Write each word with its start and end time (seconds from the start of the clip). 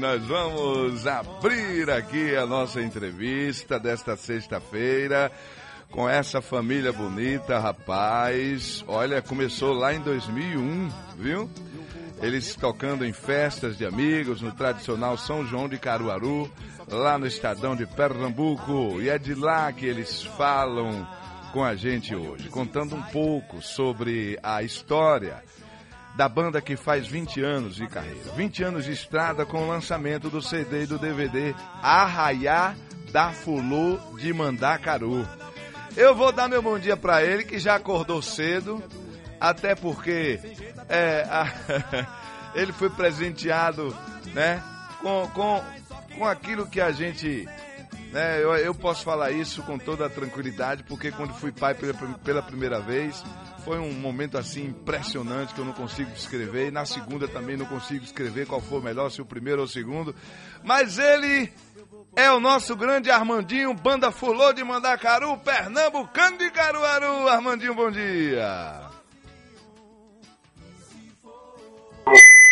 nós 0.00 0.24
vamos 0.24 1.06
abrir 1.06 1.90
aqui 1.90 2.34
a 2.34 2.46
nossa 2.46 2.80
entrevista 2.80 3.78
desta 3.78 4.16
sexta-feira 4.16 5.30
com 5.90 6.08
essa 6.08 6.40
família 6.40 6.90
bonita, 6.90 7.58
rapaz. 7.58 8.82
Olha, 8.88 9.20
começou 9.20 9.74
lá 9.74 9.92
em 9.92 10.00
2001, 10.00 10.88
viu? 11.18 11.50
Eles 12.22 12.56
tocando 12.56 13.04
em 13.04 13.12
festas 13.12 13.76
de 13.76 13.84
amigos 13.84 14.40
no 14.40 14.52
tradicional 14.52 15.18
São 15.18 15.44
João 15.44 15.68
de 15.68 15.76
Caruaru, 15.76 16.50
lá 16.88 17.18
no 17.18 17.26
Estadão 17.26 17.76
de 17.76 17.84
Pernambuco. 17.84 19.02
E 19.02 19.10
é 19.10 19.18
de 19.18 19.34
lá 19.34 19.70
que 19.70 19.84
eles 19.84 20.22
falam 20.22 21.06
com 21.52 21.62
a 21.62 21.74
gente 21.74 22.14
hoje, 22.14 22.48
contando 22.48 22.96
um 22.96 23.02
pouco 23.02 23.60
sobre 23.60 24.38
a 24.42 24.62
história 24.62 25.42
da 26.16 26.28
banda 26.28 26.60
que 26.60 26.76
faz 26.76 27.06
20 27.06 27.42
anos 27.42 27.76
de 27.76 27.86
carreira. 27.86 28.32
20 28.36 28.64
anos 28.64 28.84
de 28.84 28.92
estrada 28.92 29.46
com 29.46 29.64
o 29.64 29.68
lançamento 29.68 30.28
do 30.28 30.42
CD 30.42 30.82
e 30.82 30.86
do 30.86 30.98
DVD 30.98 31.54
Arraiá 31.82 32.74
da 33.10 33.32
Fulô 33.32 33.98
de 34.18 34.32
Mandacaru. 34.32 35.26
Eu 35.96 36.14
vou 36.14 36.30
dar 36.30 36.48
meu 36.48 36.62
bom 36.62 36.78
dia 36.78 36.96
para 36.96 37.24
ele, 37.24 37.44
que 37.44 37.58
já 37.58 37.74
acordou 37.74 38.22
cedo, 38.22 38.82
até 39.40 39.74
porque 39.74 40.38
é, 40.88 41.26
a, 41.28 41.52
ele 42.54 42.72
foi 42.72 42.88
presenteado 42.90 43.96
né, 44.32 44.62
com, 45.00 45.28
com, 45.34 45.62
com 46.16 46.24
aquilo 46.26 46.66
que 46.66 46.80
a 46.80 46.92
gente. 46.92 47.48
Né, 48.12 48.42
eu, 48.42 48.52
eu 48.56 48.74
posso 48.74 49.04
falar 49.04 49.30
isso 49.30 49.62
com 49.62 49.78
toda 49.78 50.06
a 50.06 50.10
tranquilidade, 50.10 50.82
porque 50.82 51.12
quando 51.12 51.32
fui 51.32 51.52
pai 51.52 51.74
pela, 51.74 51.94
pela 52.24 52.42
primeira 52.42 52.80
vez, 52.80 53.22
foi 53.64 53.78
um 53.78 53.92
momento 53.92 54.36
assim 54.36 54.66
impressionante 54.66 55.54
que 55.54 55.60
eu 55.60 55.64
não 55.64 55.72
consigo 55.72 56.10
descrever. 56.10 56.68
E 56.68 56.70
na 56.72 56.84
segunda 56.84 57.28
também 57.28 57.56
não 57.56 57.66
consigo 57.66 58.00
descrever 58.00 58.46
qual 58.46 58.60
foi 58.60 58.80
o 58.80 58.82
melhor, 58.82 59.10
se 59.10 59.22
o 59.22 59.24
primeiro 59.26 59.60
ou 59.60 59.66
o 59.66 59.68
segundo. 59.68 60.12
Mas 60.64 60.98
ele 60.98 61.52
é 62.16 62.28
o 62.32 62.40
nosso 62.40 62.74
grande 62.74 63.12
Armandinho, 63.12 63.72
banda 63.74 64.10
Fulô 64.10 64.52
de 64.52 64.64
Mandacaru, 64.64 65.38
Pernambucano 65.38 66.36
de 66.36 66.50
Caruaru. 66.50 67.28
Armandinho, 67.28 67.76
bom 67.76 67.92
dia. 67.92 68.90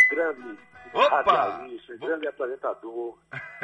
Grande 0.08 0.56
radialista, 0.94 1.96
grande 1.96 2.28
apresentador. 2.28 3.18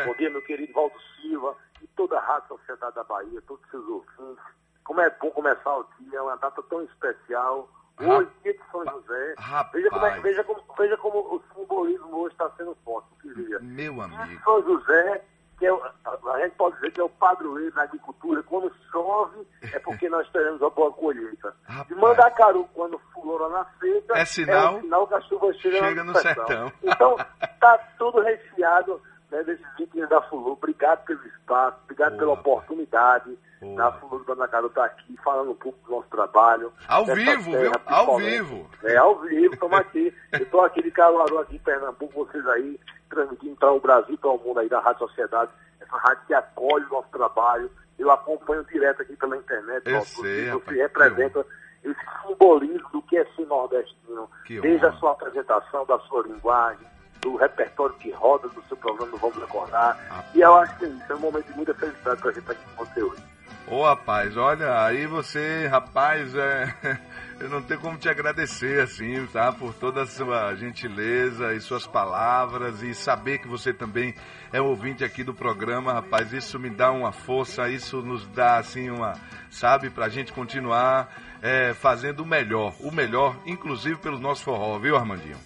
Bom 0.04 0.14
dia, 0.18 0.28
meu 0.28 0.42
querido 0.42 0.72
Valdo 0.72 0.96
Silva 1.22 1.56
toda 1.96 2.18
a 2.18 2.20
Rádio 2.20 2.48
Sociedade 2.48 2.94
da 2.94 3.04
Bahia, 3.04 3.42
todos 3.46 3.62
os 3.64 3.70
seus 3.70 3.86
ouvintes. 3.88 4.44
Como 4.84 5.00
é 5.00 5.10
bom 5.10 5.30
começar 5.30 5.76
o 5.78 5.86
dia, 5.98 6.18
é 6.18 6.22
uma 6.22 6.36
data 6.36 6.62
tão 6.64 6.82
especial. 6.82 7.68
Hoje, 8.00 8.28
dia 8.42 8.52
de 8.54 8.60
São 8.72 8.84
José. 8.84 9.34
Veja 9.72 9.88
como, 9.90 10.06
é, 10.06 10.20
veja, 10.20 10.44
como, 10.44 10.60
veja 10.76 10.96
como 10.96 11.18
o 11.20 11.42
simbolismo 11.54 12.16
hoje 12.16 12.34
está 12.34 12.50
sendo 12.56 12.76
forte, 12.84 13.08
queria. 13.22 13.58
Meu 13.60 14.00
amigo. 14.02 14.42
São 14.44 14.62
José, 14.64 15.24
que 15.58 15.64
é, 15.66 15.70
a 15.70 16.38
gente 16.40 16.56
pode 16.56 16.74
dizer 16.76 16.90
que 16.90 17.00
é 17.00 17.04
o 17.04 17.08
padroeiro 17.08 17.72
da 17.72 17.82
agricultura. 17.84 18.42
Quando 18.42 18.74
chove, 18.90 19.46
é 19.62 19.78
porque 19.78 20.08
nós 20.08 20.28
teremos 20.32 20.60
a 20.60 20.68
boa 20.70 20.92
colheita. 20.92 21.54
Rapaz. 21.62 21.86
De 21.88 21.94
Mandacaru, 21.94 22.68
quando 22.74 22.98
fulora 23.12 23.48
na 23.48 23.64
seca, 23.80 24.18
É 24.18 24.24
sinal- 24.24 24.74
é 24.74 24.78
um 24.78 24.80
sinal 24.82 25.06
que 25.06 25.14
a 25.14 25.20
chuva 25.22 25.52
chega, 25.54 25.78
chega 25.78 26.04
no 26.04 26.14
sertão. 26.16 26.72
Então, 26.82 27.16
está 27.42 27.78
tudo 27.96 28.20
recheado 28.20 29.00
né, 29.34 29.42
desses 29.42 29.66
vídeos 29.76 30.08
da 30.08 30.20
Fulô. 30.22 30.52
Obrigado 30.52 31.04
pelo 31.04 31.24
espaço, 31.26 31.76
obrigado 31.84 32.10
Boa, 32.10 32.18
pela 32.20 32.32
oportunidade 32.32 33.38
Boa. 33.60 33.76
da 33.76 33.92
Fulô 33.92 34.18
do 34.18 34.26
Mandacaru 34.28 34.66
estar 34.68 34.84
aqui 34.84 35.16
falando 35.24 35.50
um 35.50 35.54
pouco 35.56 35.78
do 35.84 35.90
nosso 35.96 36.08
trabalho. 36.08 36.72
Ao 36.88 37.04
vivo, 37.04 37.50
terra, 37.50 37.60
viu? 37.60 37.72
Ao 37.86 38.16
vivo. 38.16 38.70
É, 38.84 38.96
ao 38.96 39.18
vivo, 39.20 39.54
estamos 39.54 39.78
aqui. 39.78 40.14
Eu 40.32 40.38
estou 40.40 40.64
aqui 40.64 40.82
de 40.82 40.90
Caruaru, 40.90 41.38
aqui 41.38 41.56
em 41.56 41.60
Pernambuco, 41.60 42.24
vocês 42.26 42.46
aí, 42.48 42.78
transmitindo 43.10 43.56
para 43.56 43.72
o 43.72 43.80
Brasil, 43.80 44.16
para 44.18 44.30
o 44.30 44.38
mundo 44.38 44.60
aí 44.60 44.68
da 44.68 44.80
Rádio 44.80 45.06
Sociedade, 45.08 45.50
essa 45.80 45.96
rádio 45.96 46.22
que 46.26 46.34
acolhe 46.34 46.84
o 46.86 46.90
nosso 46.90 47.08
trabalho. 47.08 47.70
Eu 47.98 48.10
acompanho 48.10 48.64
direto 48.64 49.02
aqui 49.02 49.16
pela 49.16 49.36
internet. 49.36 49.82
Eu 49.86 49.94
nosso- 49.94 50.20
sei, 50.22 50.50
você 50.50 50.50
rapaz, 50.50 50.76
representa 50.78 51.46
esse 51.84 52.00
simbolismo 52.26 52.88
do 52.90 53.02
que 53.02 53.16
é 53.16 53.24
ser 53.36 53.46
nordestino, 53.46 54.28
Que 54.46 54.60
desde 54.60 54.84
a 54.84 54.88
honra. 54.88 54.98
sua 54.98 55.12
apresentação, 55.12 55.84
da 55.86 55.98
sua 56.00 56.22
linguagem, 56.22 56.86
do 57.24 57.36
repertório 57.36 57.94
que 57.96 58.10
roda 58.10 58.48
do 58.48 58.62
seu 58.64 58.76
programa 58.76 59.16
Vamos 59.16 59.38
Recordar. 59.38 59.96
Rapaz. 60.08 60.34
E 60.34 60.40
eu 60.40 60.54
acho 60.56 60.76
que 60.76 60.84
é 60.84 60.88
isso, 60.88 61.12
é 61.12 61.14
um 61.14 61.20
momento 61.20 61.46
de 61.46 61.56
muita 61.56 61.74
felicidade 61.74 62.20
para 62.20 62.30
a 62.30 62.32
gente 62.34 62.42
estar 62.42 62.52
aqui 62.52 62.64
com 62.76 62.84
você 62.84 63.02
hoje. 63.02 63.22
Ô 63.66 63.82
rapaz, 63.82 64.36
olha, 64.36 64.84
aí 64.84 65.06
você, 65.06 65.66
rapaz, 65.66 66.34
é, 66.34 67.00
eu 67.40 67.48
não 67.48 67.62
tenho 67.62 67.80
como 67.80 67.96
te 67.96 68.10
agradecer 68.10 68.82
assim, 68.82 69.26
tá? 69.28 69.50
Por 69.50 69.72
toda 69.72 70.02
a 70.02 70.06
sua 70.06 70.54
gentileza 70.54 71.54
e 71.54 71.60
suas 71.60 71.86
palavras 71.86 72.82
e 72.82 72.94
saber 72.94 73.38
que 73.38 73.48
você 73.48 73.72
também 73.72 74.14
é 74.52 74.60
ouvinte 74.60 75.02
aqui 75.02 75.24
do 75.24 75.32
programa, 75.32 75.94
rapaz, 75.94 76.30
isso 76.34 76.58
me 76.58 76.68
dá 76.68 76.92
uma 76.92 77.10
força, 77.10 77.70
isso 77.70 78.02
nos 78.02 78.26
dá 78.26 78.58
assim 78.58 78.90
uma, 78.90 79.14
sabe, 79.50 79.88
pra 79.88 80.10
gente 80.10 80.30
continuar 80.30 81.08
é, 81.40 81.72
fazendo 81.72 82.20
o 82.20 82.26
melhor, 82.26 82.74
o 82.80 82.92
melhor, 82.92 83.34
inclusive 83.46 83.96
pelo 83.96 84.18
nosso 84.18 84.44
forró, 84.44 84.78
viu, 84.78 84.94
Armandinho? 84.94 85.38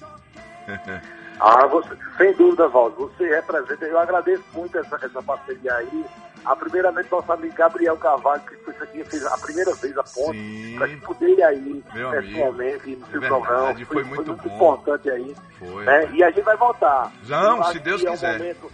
Ah, 1.41 1.67
você, 1.67 1.91
sem 2.17 2.33
dúvida, 2.35 2.69
Valdo, 2.69 2.97
você 3.09 3.29
representa, 3.29 3.85
eu 3.85 3.99
agradeço 3.99 4.43
muito 4.53 4.77
essa, 4.79 4.97
essa 5.03 5.23
parceria 5.23 5.75
aí. 5.75 6.05
A 6.45 6.55
primeiramente 6.57 7.11
nosso 7.11 7.31
amigo 7.33 7.55
Gabriel 7.55 7.97
Carvalho, 7.97 8.41
que 8.43 8.57
foi 8.59 8.73
isso 8.73 8.83
aqui, 8.85 9.05
fez 9.05 9.27
a 9.27 9.37
primeira 9.39 9.75
vez 9.75 9.99
a 9.99 10.03
ponte, 10.05 10.75
para 10.79 10.89
que 10.89 10.97
poder 10.99 11.29
ir 11.31 11.43
aí 11.43 11.85
Meu 11.93 12.11
pessoalmente 12.11 12.97
no 12.97 13.07
seu 13.09 13.23
É 13.23 13.27
programa. 13.29 13.57
verdade, 13.67 13.85
foi 13.85 14.05
muito 14.05 14.35
bom. 14.35 14.55
importante 14.55 15.11
aí. 15.11 15.37
Foi. 15.59 15.85
né? 15.85 16.09
E 16.13 16.23
a 16.23 16.31
gente 16.31 16.45
vai 16.45 16.57
voltar. 16.57 17.13
Não, 17.27 17.65
se 17.65 17.79
Deus 17.81 18.01
que 18.03 18.09
quiser. 18.11 18.31
É 18.31 18.37
um 18.37 18.39
momento, 18.39 18.73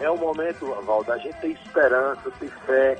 é 0.00 0.10
um 0.10 0.16
momento, 0.16 0.82
Valdo, 0.86 1.12
a 1.12 1.18
gente 1.18 1.38
tem 1.40 1.50
esperança, 1.52 2.30
tem 2.38 2.48
fé. 2.66 2.98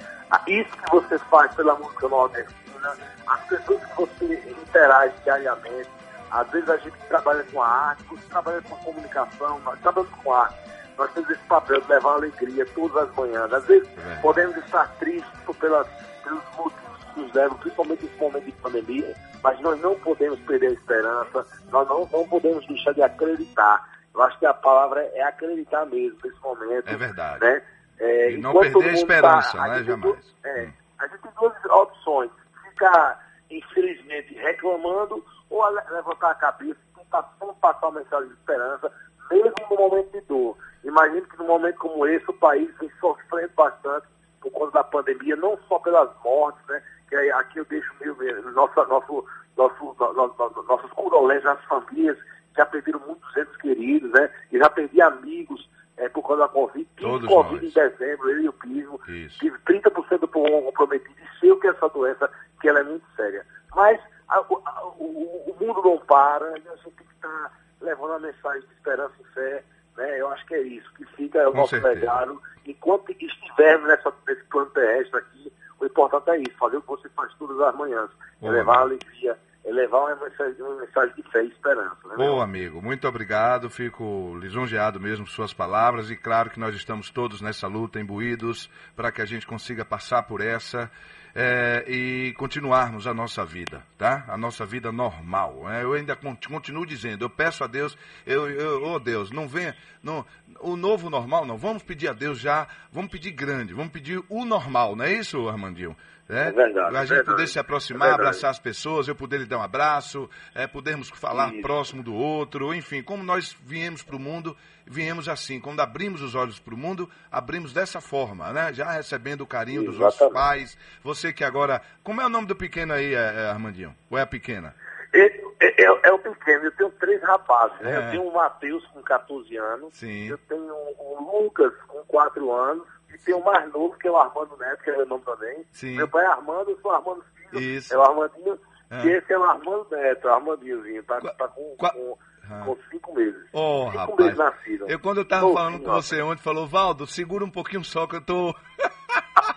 Isso 0.48 0.70
que 0.76 0.90
você 0.90 1.18
faz 1.18 1.54
pela 1.54 1.74
música 1.76 2.08
nordestina, 2.08 2.94
as 3.28 3.40
pessoas 3.46 3.84
que 3.84 3.96
você 3.96 4.34
interage 4.62 5.14
diariamente, 5.22 5.88
às 6.32 6.50
vezes 6.50 6.68
a 6.70 6.76
gente 6.78 6.96
trabalha 7.08 7.44
com 7.52 7.62
a 7.62 7.68
arte, 7.68 8.04
trabalha 8.30 8.62
com 8.62 8.74
a 8.74 8.78
comunicação, 8.78 9.60
nós 9.60 9.78
trabalhamos 9.80 10.18
com 10.22 10.32
a 10.32 10.42
arte. 10.44 10.58
Nós 10.98 11.10
temos 11.12 11.30
esse 11.30 11.42
papel 11.44 11.80
de 11.80 11.88
levar 11.88 12.14
alegria 12.14 12.66
todas 12.74 12.96
as 13.08 13.14
manhãs. 13.16 13.52
Às 13.52 13.64
vezes 13.66 13.88
verdade. 13.88 14.22
podemos 14.22 14.56
estar 14.58 14.86
tristes 14.98 15.56
pelas, 15.58 15.86
pelos 16.22 16.42
motivos 16.56 17.04
que 17.14 17.20
nos 17.20 17.32
levam, 17.32 17.56
principalmente 17.58 18.04
nesse 18.04 18.18
momento 18.20 18.44
de 18.44 18.52
pandemia, 18.52 19.16
mas 19.42 19.60
nós 19.60 19.80
não 19.80 19.94
podemos 20.00 20.38
perder 20.40 20.68
a 20.68 20.72
esperança, 20.72 21.46
nós 21.70 21.88
não, 21.88 22.08
não 22.12 22.28
podemos 22.28 22.66
deixar 22.66 22.92
de 22.92 23.02
acreditar. 23.02 23.88
Eu 24.14 24.22
acho 24.22 24.38
que 24.38 24.46
a 24.46 24.52
palavra 24.54 25.00
é 25.14 25.22
acreditar 25.22 25.86
mesmo 25.86 26.18
nesse 26.22 26.40
momento. 26.42 26.88
É 26.88 26.96
verdade. 26.96 27.40
Né? 27.44 27.62
É, 27.98 28.30
E 28.32 28.36
não 28.38 28.52
perder 28.52 28.68
a 28.78 28.80
mundo 28.82 28.94
esperança, 28.94 29.58
a 29.60 29.68
né, 29.68 29.74
tem 29.76 29.84
jamais. 29.84 30.34
é, 30.44 30.62
Hum. 30.64 30.72
a 30.98 31.06
gente 31.06 31.20
tem 31.22 31.30
duas 31.38 31.64
opções. 31.64 32.30
Ficar, 32.70 33.26
infelizmente, 33.50 34.34
reclamando 34.34 35.24
ou 35.52 35.62
a 35.62 35.70
le- 35.70 35.90
levantar 35.90 36.30
a 36.30 36.34
cabeça 36.34 36.78
e 36.92 36.98
tentar 36.98 37.22
sempre 37.38 37.54
passar 37.60 37.88
uma 37.88 38.00
mensagem 38.00 38.28
de 38.28 38.34
esperança, 38.34 38.90
mesmo 39.30 39.52
no 39.70 39.76
momento 39.76 40.10
de 40.12 40.20
dor. 40.22 40.56
Imagino 40.84 41.22
que 41.26 41.38
num 41.38 41.46
momento 41.46 41.78
como 41.78 42.06
esse, 42.06 42.28
o 42.28 42.34
país 42.34 42.70
vem 42.78 42.90
sofrendo 43.00 43.52
bastante 43.54 44.06
por 44.40 44.50
conta 44.50 44.72
da 44.72 44.84
pandemia, 44.84 45.36
não 45.36 45.56
só 45.68 45.78
pelas 45.78 46.10
mortes, 46.24 46.60
né? 46.68 46.82
Que 47.08 47.14
aqui 47.32 47.58
eu 47.58 47.64
deixo 47.66 47.92
meu, 48.00 48.16
nosso, 48.52 48.84
nosso, 48.86 49.26
no- 49.56 49.68
no- 49.78 50.34
no- 50.38 50.62
nossos 50.64 50.90
condolências 50.92 51.46
às 51.58 51.64
famílias 51.66 52.16
que 52.18 52.56
já 52.56 52.66
perderam 52.66 53.00
muitos 53.06 53.36
entes 53.36 53.56
queridos, 53.58 54.10
né? 54.10 54.30
E 54.50 54.58
já 54.58 54.68
perdi 54.70 55.00
amigos 55.00 55.70
eh, 55.98 56.08
por 56.08 56.22
causa 56.26 56.42
da 56.42 56.48
Covid. 56.48 56.88
Tive 56.96 57.26
Covid 57.28 57.64
nós. 57.66 57.76
em 57.76 57.88
dezembro, 57.90 58.30
eu 58.30 58.40
e 58.40 58.48
o 58.48 58.52
Pismo. 58.54 58.98
Tive 59.38 59.58
30% 59.58 60.20
do 60.20 60.28
pulmão 60.28 60.62
comprometido 60.62 61.14
e 61.20 61.38
sei 61.38 61.52
o 61.52 61.60
que 61.60 61.66
é 61.66 61.70
essa 61.70 61.88
doença, 61.90 62.30
que 62.60 62.68
ela 62.68 62.80
é 62.80 62.82
muito 62.82 63.04
séria. 63.14 63.46
Mas 63.76 64.00
a- 64.28 64.40
o- 64.40 64.62
a- 64.64 64.84
o, 64.98 65.50
o 65.50 65.56
mundo 65.60 65.82
não 65.82 65.98
para 66.12 66.58
e 66.58 66.68
a 66.68 66.76
gente 66.76 66.90
tem 66.90 67.06
que 67.06 67.14
estar 67.14 67.58
levando 67.80 68.12
a 68.12 68.18
mensagem 68.18 68.60
de 68.60 68.74
esperança 68.74 69.14
e 69.18 69.24
fé. 69.32 69.64
Né? 69.96 70.20
Eu 70.20 70.28
acho 70.28 70.44
que 70.46 70.54
é 70.54 70.60
isso, 70.60 70.92
que 70.94 71.06
fica 71.16 71.38
é 71.38 71.48
o 71.48 71.52
Com 71.52 71.58
nosso 71.58 71.70
certeza. 71.70 71.94
legado. 71.94 72.42
Enquanto 72.66 73.10
estivermos 73.10 73.88
nessa, 73.88 74.12
nesse 74.28 74.44
plano 74.44 74.70
terrestre 74.70 75.18
aqui, 75.18 75.52
o 75.80 75.86
importante 75.86 76.30
é 76.30 76.38
isso, 76.38 76.58
fazer 76.58 76.76
o 76.76 76.82
que 76.82 76.88
você 76.88 77.08
faz 77.08 77.32
todas 77.34 77.58
as 77.60 77.74
manhãs. 77.74 78.10
É 78.10 78.40
Boa. 78.40 78.52
levar 78.52 78.78
alegria, 78.80 79.38
é 79.64 79.72
levar 79.72 80.00
uma 80.00 80.16
mensagem, 80.16 80.62
uma 80.62 80.80
mensagem 80.80 81.14
de 81.14 81.22
fé 81.30 81.44
e 81.44 81.48
esperança. 81.48 81.96
Né? 82.04 82.14
Bom, 82.16 82.40
amigo, 82.40 82.82
muito 82.82 83.08
obrigado. 83.08 83.70
Fico 83.70 84.36
lisonjeado 84.38 85.00
mesmo 85.00 85.24
por 85.24 85.32
suas 85.32 85.54
palavras 85.54 86.10
e 86.10 86.16
claro 86.16 86.50
que 86.50 86.60
nós 86.60 86.74
estamos 86.74 87.10
todos 87.10 87.40
nessa 87.40 87.66
luta, 87.66 87.98
imbuídos, 87.98 88.70
para 88.94 89.10
que 89.10 89.22
a 89.22 89.26
gente 89.26 89.46
consiga 89.46 89.84
passar 89.84 90.22
por 90.24 90.42
essa. 90.42 90.90
É, 91.34 91.84
e 91.88 92.32
continuarmos 92.34 93.06
a 93.06 93.14
nossa 93.14 93.44
vida, 93.44 93.82
tá? 93.96 94.24
A 94.28 94.36
nossa 94.36 94.66
vida 94.66 94.92
normal. 94.92 95.70
É, 95.70 95.82
eu 95.82 95.94
ainda 95.94 96.16
continuo 96.16 96.86
dizendo, 96.86 97.24
eu 97.24 97.30
peço 97.30 97.64
a 97.64 97.66
Deus, 97.66 97.96
eu, 98.26 98.50
eu, 98.50 98.82
oh 98.82 98.98
Deus, 98.98 99.30
não 99.30 99.48
venha, 99.48 99.76
não, 100.02 100.24
o 100.62 100.76
novo 100.76 101.10
normal 101.10 101.44
não, 101.44 101.56
vamos 101.56 101.82
pedir 101.82 102.08
a 102.08 102.12
Deus 102.12 102.38
já, 102.38 102.66
vamos 102.90 103.10
pedir 103.10 103.32
grande, 103.32 103.74
vamos 103.74 103.92
pedir 103.92 104.22
o 104.28 104.44
normal, 104.44 104.96
não 104.96 105.04
é 105.04 105.12
isso, 105.12 105.48
Armandinho? 105.48 105.96
É, 106.28 106.48
é 106.48 106.52
verdade. 106.52 106.96
A 106.96 107.00
gente 107.00 107.08
verdade, 107.08 107.30
poder 107.30 107.46
se 107.48 107.58
aproximar, 107.58 108.08
é 108.08 108.12
abraçar 108.12 108.50
as 108.50 108.58
pessoas, 108.58 109.06
eu 109.06 109.14
poder 109.14 109.38
lhe 109.38 109.46
dar 109.46 109.58
um 109.58 109.62
abraço, 109.62 110.30
é, 110.54 110.66
podermos 110.66 111.10
falar 111.10 111.52
Isso. 111.52 111.60
próximo 111.60 112.02
do 112.02 112.14
outro, 112.14 112.72
enfim, 112.72 113.02
como 113.02 113.22
nós 113.22 113.56
viemos 113.64 114.02
para 114.02 114.16
o 114.16 114.18
mundo, 114.18 114.56
viemos 114.86 115.28
assim. 115.28 115.60
Quando 115.60 115.80
abrimos 115.80 116.22
os 116.22 116.34
olhos 116.34 116.58
para 116.58 116.74
o 116.74 116.78
mundo, 116.78 117.10
abrimos 117.30 117.72
dessa 117.72 118.00
forma, 118.00 118.50
né? 118.52 118.72
Já 118.72 118.92
recebendo 118.92 119.42
o 119.42 119.46
carinho 119.46 119.82
Exatamente. 119.82 119.98
dos 119.98 120.18
nossos 120.18 120.32
pais. 120.32 120.78
Você 121.02 121.32
que 121.32 121.44
agora. 121.44 121.82
Como 122.02 122.20
é 122.20 122.26
o 122.26 122.30
nome 122.30 122.46
do 122.46 122.56
pequeno 122.56 122.94
aí, 122.94 123.14
é, 123.14 123.18
é 123.18 123.50
Armandinho? 123.50 123.94
Ou 124.08 124.16
é 124.16 124.22
a 124.22 124.26
pequena? 124.26 124.74
É, 125.12 125.41
é, 125.62 126.08
é, 126.08 126.12
o 126.12 126.18
pequeno, 126.18 126.64
eu 126.64 126.72
tenho 126.72 126.90
três 126.92 127.22
rapazes, 127.22 127.78
né? 127.80 127.96
Eu 127.96 128.10
tenho 128.10 128.28
o 128.28 128.34
Matheus 128.34 128.84
com 128.88 129.02
14 129.02 129.56
anos, 129.56 129.96
Sim. 129.96 130.28
eu 130.28 130.38
tenho 130.48 130.74
o 130.98 131.42
Lucas 131.42 131.72
com 131.86 132.02
4 132.04 132.52
anos 132.52 132.86
e 133.14 133.18
tem 133.18 133.34
o 133.34 133.44
mais 133.44 133.70
novo, 133.72 133.96
que 133.98 134.08
é 134.08 134.10
o 134.10 134.16
Armando 134.16 134.56
Neto, 134.56 134.82
que 134.82 134.90
é 134.90 134.98
o 134.98 135.06
nome 135.06 135.24
também. 135.24 135.64
Sim. 135.72 135.96
Meu 135.96 136.08
pai 136.08 136.24
é 136.24 136.28
Armando, 136.28 136.70
eu 136.70 136.78
sou 136.80 136.90
Armando 136.90 137.24
Filho. 137.34 137.62
Isso. 137.62 137.94
É 137.94 137.98
o 137.98 138.02
Armandinho. 138.02 138.58
Ah. 138.90 139.06
E 139.06 139.10
esse 139.10 139.32
é 139.32 139.38
o 139.38 139.44
Armando 139.44 139.86
Neto, 139.90 140.26
o 140.26 140.30
Armandinhozinho. 140.30 141.02
Tá, 141.04 141.20
tá 141.20 141.48
com, 141.48 141.76
Qua... 141.76 141.90
com, 141.90 142.18
ah. 142.50 142.62
com, 142.64 142.76
cinco 142.90 143.14
meses. 143.14 143.48
Oh, 143.52 143.86
cinco 143.86 143.98
rapaz. 143.98 144.18
meses 144.18 144.38
nascido. 144.38 144.88
Eu 144.88 144.98
quando 144.98 145.18
eu 145.18 145.28
tava 145.28 145.52
falando 145.52 145.80
com 145.80 145.90
você 145.92 146.22
ontem, 146.22 146.42
falou, 146.42 146.66
Valdo, 146.66 147.06
segura 147.06 147.44
um 147.44 147.50
pouquinho 147.50 147.84
só 147.84 148.06
que 148.06 148.16
eu 148.16 148.24
tô. 148.24 148.54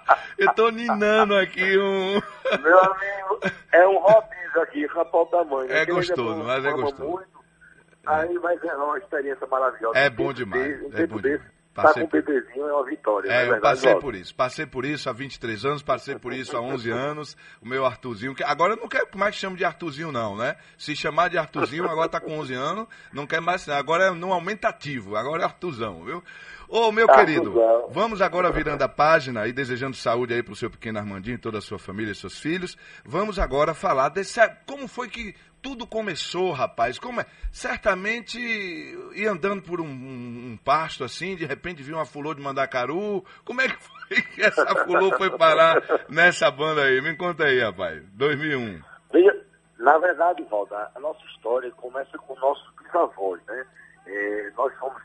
eu 0.38 0.52
tô 0.54 0.70
ninando 0.70 1.34
aqui 1.36 1.78
um. 1.78 2.20
Meu 2.62 2.78
amigo, 2.78 3.40
é 3.72 3.86
um 3.86 3.98
rodízio 3.98 4.62
aqui, 4.62 4.86
rapaz 4.86 5.30
da 5.30 5.44
mãe. 5.44 5.68
É 5.70 5.86
gostoso, 5.86 6.44
mas 6.44 6.64
é 6.64 6.72
gostoso. 6.72 7.10
Muito, 7.10 7.28
aí, 8.06 8.38
mas 8.38 8.62
é 8.62 8.74
uma 8.74 8.98
experiência 8.98 9.46
maravilhosa. 9.46 9.98
É 9.98 10.10
bom 10.10 10.32
demais. 10.32 10.82
Um 10.82 10.86
é 10.92 11.06
bom 11.06 11.16
desse, 11.16 11.38
demais. 11.38 11.56
Passei 11.76 12.04
tá 12.04 12.08
com 12.08 12.16
um 12.16 12.20
bebezinho 12.20 12.66
é 12.66 12.72
uma 12.72 12.84
vitória. 12.86 13.30
É, 13.30 13.44
é 13.44 13.50
eu 13.50 13.60
passei 13.60 13.94
por 13.96 14.14
isso. 14.14 14.34
Passei 14.34 14.66
por 14.66 14.86
isso 14.86 15.10
há 15.10 15.12
23 15.12 15.64
anos, 15.66 15.82
passei 15.82 16.18
por 16.18 16.32
isso 16.32 16.56
há 16.56 16.60
11 16.60 16.90
anos. 16.90 17.36
O 17.60 17.68
meu 17.68 17.84
Arthurzinho, 17.84 18.34
que 18.34 18.42
agora 18.42 18.72
eu 18.72 18.78
não 18.78 18.88
quero 18.88 19.06
mais 19.14 19.34
que 19.34 19.40
chame 19.42 19.56
de 19.56 19.64
Arthurzinho, 19.64 20.10
não, 20.10 20.36
né? 20.36 20.56
Se 20.78 20.96
chamar 20.96 21.28
de 21.28 21.36
Arthurzinho, 21.36 21.84
agora 21.84 22.08
tá 22.08 22.18
com 22.18 22.38
11 22.38 22.54
anos, 22.54 22.86
não 23.12 23.26
quer 23.26 23.42
mais. 23.42 23.68
Agora 23.68 24.04
é 24.04 24.10
no 24.10 24.32
aumentativo, 24.32 25.16
agora 25.16 25.42
é 25.42 25.44
Arthurzão, 25.44 26.02
viu? 26.02 26.24
Ô, 26.68 26.90
meu 26.90 27.06
querido, 27.06 27.54
vamos 27.90 28.20
agora 28.20 28.50
virando 28.50 28.82
a 28.82 28.88
página 28.88 29.46
e 29.46 29.52
desejando 29.52 29.94
saúde 29.94 30.34
aí 30.34 30.42
pro 30.42 30.56
seu 30.56 30.68
pequeno 30.68 30.98
Armandinho, 30.98 31.38
toda 31.38 31.58
a 31.58 31.60
sua 31.60 31.78
família 31.78 32.10
e 32.10 32.14
seus 32.14 32.40
filhos. 32.40 32.76
Vamos 33.04 33.38
agora 33.38 33.74
falar 33.74 34.08
desse. 34.08 34.40
Como 34.66 34.88
foi 34.88 35.08
que 35.08 35.34
tudo 35.66 35.84
começou, 35.84 36.52
rapaz? 36.52 36.96
Como 36.96 37.20
é? 37.20 37.26
Certamente 37.50 38.38
ia 39.16 39.32
andando 39.32 39.60
por 39.62 39.80
um, 39.80 39.84
um, 39.84 40.56
pasto 40.64 41.02
assim, 41.02 41.34
de 41.34 41.44
repente 41.44 41.82
viu 41.82 41.96
uma 41.96 42.06
fulô 42.06 42.32
de 42.32 42.40
Mandacaru. 42.40 43.24
Como 43.44 43.60
é 43.60 43.66
que 43.66 43.74
foi 43.82 44.22
que 44.22 44.42
essa 44.44 44.64
fulô 44.84 45.10
foi 45.18 45.36
parar 45.36 45.82
nessa 46.08 46.48
banda 46.52 46.84
aí? 46.84 47.02
Me 47.02 47.16
conta 47.16 47.46
aí, 47.46 47.58
rapaz. 47.58 48.00
2001. 48.12 48.80
Veja, 49.12 49.44
na 49.80 49.98
verdade, 49.98 50.44
Valda, 50.44 50.88
a 50.94 51.00
nossa 51.00 51.24
história 51.34 51.68
começa 51.72 52.16
com 52.16 52.38
nossos 52.38 52.72
bisavós, 52.80 53.40
né? 53.48 53.66
É, 54.06 54.52
nós 54.56 54.72
somos, 54.78 55.02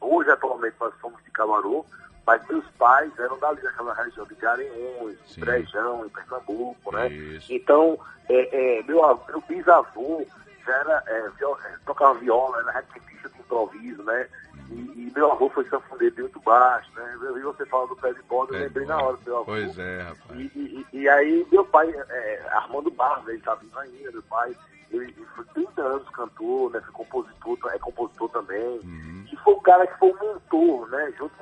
hoje 0.00 0.30
atualmente 0.30 0.74
nós 0.80 0.94
somos 1.02 1.22
de 1.22 1.30
Camarão, 1.32 1.84
mas 2.26 2.46
meus 2.48 2.64
pais 2.78 3.10
eram 3.18 3.38
dali 3.38 3.60
daquela 3.62 3.94
região 3.94 4.24
de 4.26 4.34
Garanhuns, 4.36 5.36
Brejão, 5.36 6.06
em 6.06 6.08
Pernambuco, 6.08 6.92
né? 6.92 7.08
Isso. 7.08 7.52
Então, 7.52 7.98
é, 8.28 8.78
é, 8.78 8.82
meu, 8.84 9.02
meu 9.28 9.40
bisavô 9.48 10.24
já 10.64 10.72
era, 10.72 11.02
é, 11.06 11.28
viola, 11.30 11.58
é, 11.66 11.76
tocava 11.84 12.18
viola, 12.18 12.60
era 12.60 12.72
repetista 12.72 13.28
de 13.28 13.40
improviso, 13.40 14.02
né? 14.04 14.28
E, 14.70 14.74
e, 14.74 15.12
meu 15.14 15.32
avô 15.32 15.50
foi 15.50 15.68
sanfoneiro 15.68 16.14
de 16.14 16.22
muito 16.22 16.40
baixo, 16.40 16.90
né? 16.94 17.18
Eu 17.20 17.34
vi 17.34 17.40
você 17.40 17.66
falando 17.66 17.90
do 17.90 17.96
pé 17.96 18.12
de 18.12 18.22
bola, 18.22 18.48
eu 18.52 18.60
lembrei 18.60 18.86
na 18.86 19.02
hora 19.02 19.16
do 19.16 19.24
meu 19.24 19.36
avô. 19.36 19.44
Pois 19.46 19.78
é, 19.78 20.02
rapaz. 20.02 20.40
E, 20.40 20.86
e, 20.92 20.96
e 20.96 21.08
aí, 21.08 21.46
meu 21.50 21.64
pai, 21.64 21.90
é, 21.90 22.42
Armando 22.52 22.90
Barros, 22.90 23.28
ele 23.28 23.38
estava 23.38 23.60
vindo 23.60 23.78
ainda, 23.78 24.12
meu 24.12 24.22
pai, 24.22 24.56
ele 24.90 25.12
foi 25.34 25.44
30 25.46 25.82
anos 25.82 26.08
cantor, 26.10 26.70
né? 26.70 26.80
Foi 26.80 26.92
compositor, 26.92 27.58
é 27.72 27.78
compositor 27.78 28.28
também. 28.30 28.80
Uhum. 28.84 29.24
E 29.30 29.36
foi 29.38 29.54
o 29.54 29.60
cara 29.60 29.86
que 29.86 29.98
foi 29.98 30.10
o 30.12 30.20
mentor, 30.20 30.88
né? 30.90 31.12
Junto 31.18 31.34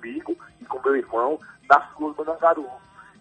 comigo 0.00 0.36
e 0.60 0.64
com 0.64 0.80
meu 0.80 0.96
irmão, 0.96 1.38
da 1.68 1.80
Flor 1.80 2.14
do 2.14 2.24
Manangaru. 2.24 2.66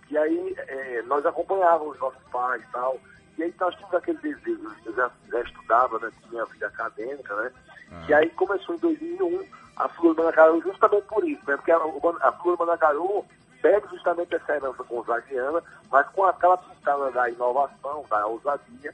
E 0.10 0.18
aí 0.18 0.56
é, 0.58 1.02
nós 1.04 1.26
acompanhávamos 1.26 1.96
os 1.96 2.00
nossos 2.00 2.24
pais 2.32 2.62
e 2.64 2.72
tal. 2.72 2.98
E 3.38 3.44
aí 3.44 3.54
nós 3.60 3.76
tínhamos 3.76 3.96
aquele 3.96 4.18
desejo, 4.20 4.76
eu 4.86 4.94
já, 4.94 5.12
já 5.30 5.42
estudava, 5.42 6.00
né? 6.00 6.12
Tinha 6.28 6.46
vida 6.46 6.68
acadêmica, 6.68 7.36
né? 7.36 7.52
Uhum. 7.92 8.06
E 8.08 8.14
aí 8.14 8.30
começou 8.32 8.76
em 8.76 8.80
2001 8.80 9.46
a 9.78 9.88
Flor 9.90 10.16
do 10.16 10.24
Manangaru 10.24 10.62
justamente 10.62 11.06
por 11.06 11.28
isso, 11.28 11.42
né? 11.48 11.56
Porque 11.56 11.72
a, 11.72 11.78
a 11.78 12.32
Flor 12.34 12.58
do 12.58 12.66
Manangaru 12.66 13.26
pega 13.62 13.88
justamente 13.90 14.36
essa 14.36 14.56
herança 14.56 14.84
gonzagiana, 14.84 15.62
mas 15.92 16.08
com 16.10 16.24
aquela 16.24 16.58
pitada 16.58 17.12
da 17.12 17.30
inovação, 17.30 18.06
da 18.10 18.26
ousadia, 18.26 18.94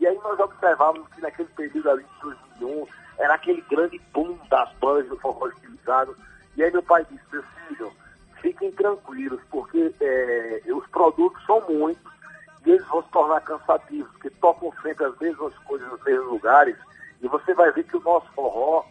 e 0.00 0.06
aí 0.06 0.18
nós 0.22 0.38
observávamos 0.38 1.08
que 1.08 1.20
naquele 1.20 1.48
período 1.50 1.90
ali 1.90 2.04
de 2.04 2.20
2001 2.60 2.86
era 3.18 3.34
aquele 3.34 3.60
grande 3.62 4.00
boom 4.12 4.36
das 4.50 4.72
bandas 4.74 5.08
do 5.08 5.16
forró 5.18 5.48
estilizado. 5.48 6.16
E 6.56 6.62
aí 6.62 6.70
meu 6.70 6.82
pai 6.82 7.04
disse, 7.10 7.24
meu 7.32 7.42
filho, 7.42 7.92
fiquem 8.40 8.70
tranquilos, 8.72 9.40
porque 9.50 9.94
é, 10.00 10.62
os 10.72 10.86
produtos 10.88 11.44
são 11.44 11.60
muitos 11.68 12.12
e 12.64 12.70
eles 12.70 12.86
vão 12.86 13.02
se 13.02 13.10
tornar 13.10 13.40
cansativos, 13.40 14.10
porque 14.12 14.30
tocam 14.30 14.72
sempre 14.82 15.04
as 15.04 15.18
mesmas 15.18 15.56
coisas 15.58 15.88
nos 15.90 16.02
mesmos 16.02 16.28
lugares, 16.28 16.76
e 17.20 17.28
você 17.28 17.52
vai 17.54 17.70
ver 17.72 17.84
que 17.84 17.96
o 17.96 18.00
nosso 18.00 18.26
forró 18.32 18.84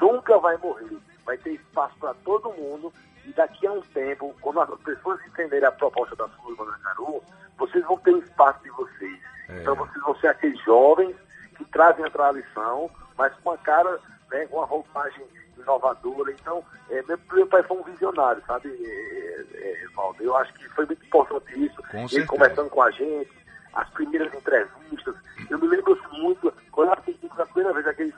nunca 0.00 0.38
vai 0.38 0.56
morrer. 0.56 0.98
Vai 1.24 1.36
ter 1.38 1.52
espaço 1.52 1.94
para 2.00 2.14
todo 2.24 2.52
mundo, 2.52 2.92
e 3.24 3.32
daqui 3.32 3.66
a 3.66 3.72
um 3.72 3.82
tempo, 3.82 4.34
quando 4.40 4.60
as 4.60 4.80
pessoas 4.80 5.20
entenderem 5.26 5.68
a 5.68 5.72
proposta 5.72 6.16
da 6.16 6.28
Flor 6.28 6.56
Manacaru, 6.56 7.22
vocês 7.56 7.84
vão 7.84 7.98
ter 7.98 8.14
o 8.14 8.18
espaço 8.18 8.62
de 8.62 8.70
vocês. 8.70 9.20
É. 9.48 9.60
Então 9.60 9.76
vocês 9.76 10.02
vão 10.02 10.16
ser 10.16 10.28
aqueles 10.28 10.60
jovens 10.64 11.14
que 11.56 11.64
trazem 11.66 12.04
a 12.04 12.10
tradição, 12.10 12.90
mas 13.16 13.32
com 13.44 13.50
a 13.50 13.58
cara, 13.58 14.00
né, 14.30 14.46
com 14.46 14.60
a 14.60 14.64
roupagem 14.64 15.24
inovadora. 15.60 16.32
Então, 16.32 16.64
é, 16.90 17.02
meu, 17.02 17.18
meu, 17.32 17.46
pai 17.46 17.62
foi 17.62 17.76
um 17.76 17.82
visionário, 17.82 18.42
sabe, 18.46 18.68
é, 18.68 19.44
é, 19.54 19.86
Valdo? 19.94 20.22
Eu 20.22 20.36
acho 20.36 20.52
que 20.54 20.68
foi 20.70 20.86
muito 20.86 21.04
importante 21.04 21.64
isso. 21.64 21.76
Com 21.90 21.98
ele 21.98 22.08
certeza. 22.08 22.26
conversando 22.26 22.70
com 22.70 22.82
a 22.82 22.90
gente, 22.90 23.30
as 23.74 23.88
primeiras 23.90 24.32
entrevistas. 24.34 25.14
Eu 25.48 25.58
me 25.58 25.68
lembro 25.68 25.98
muito, 26.12 26.52
quando 26.72 26.88
eu 26.88 26.94
assisti 26.94 27.28
pela 27.28 27.46
primeira 27.46 27.72
vez 27.74 27.86
aqueles 27.86 28.14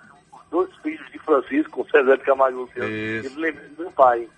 dois 0.50 0.74
filhos 0.76 1.10
de 1.10 1.18
Francisco, 1.18 1.86
César 1.90 2.18
de 2.18 2.24
Camargo 2.24 2.60
Luciano, 2.60 2.90
eu 2.90 3.30
me 3.30 3.36
lembro 3.36 3.68
do 3.70 3.82
meu 3.82 3.92
pai. 3.92 4.28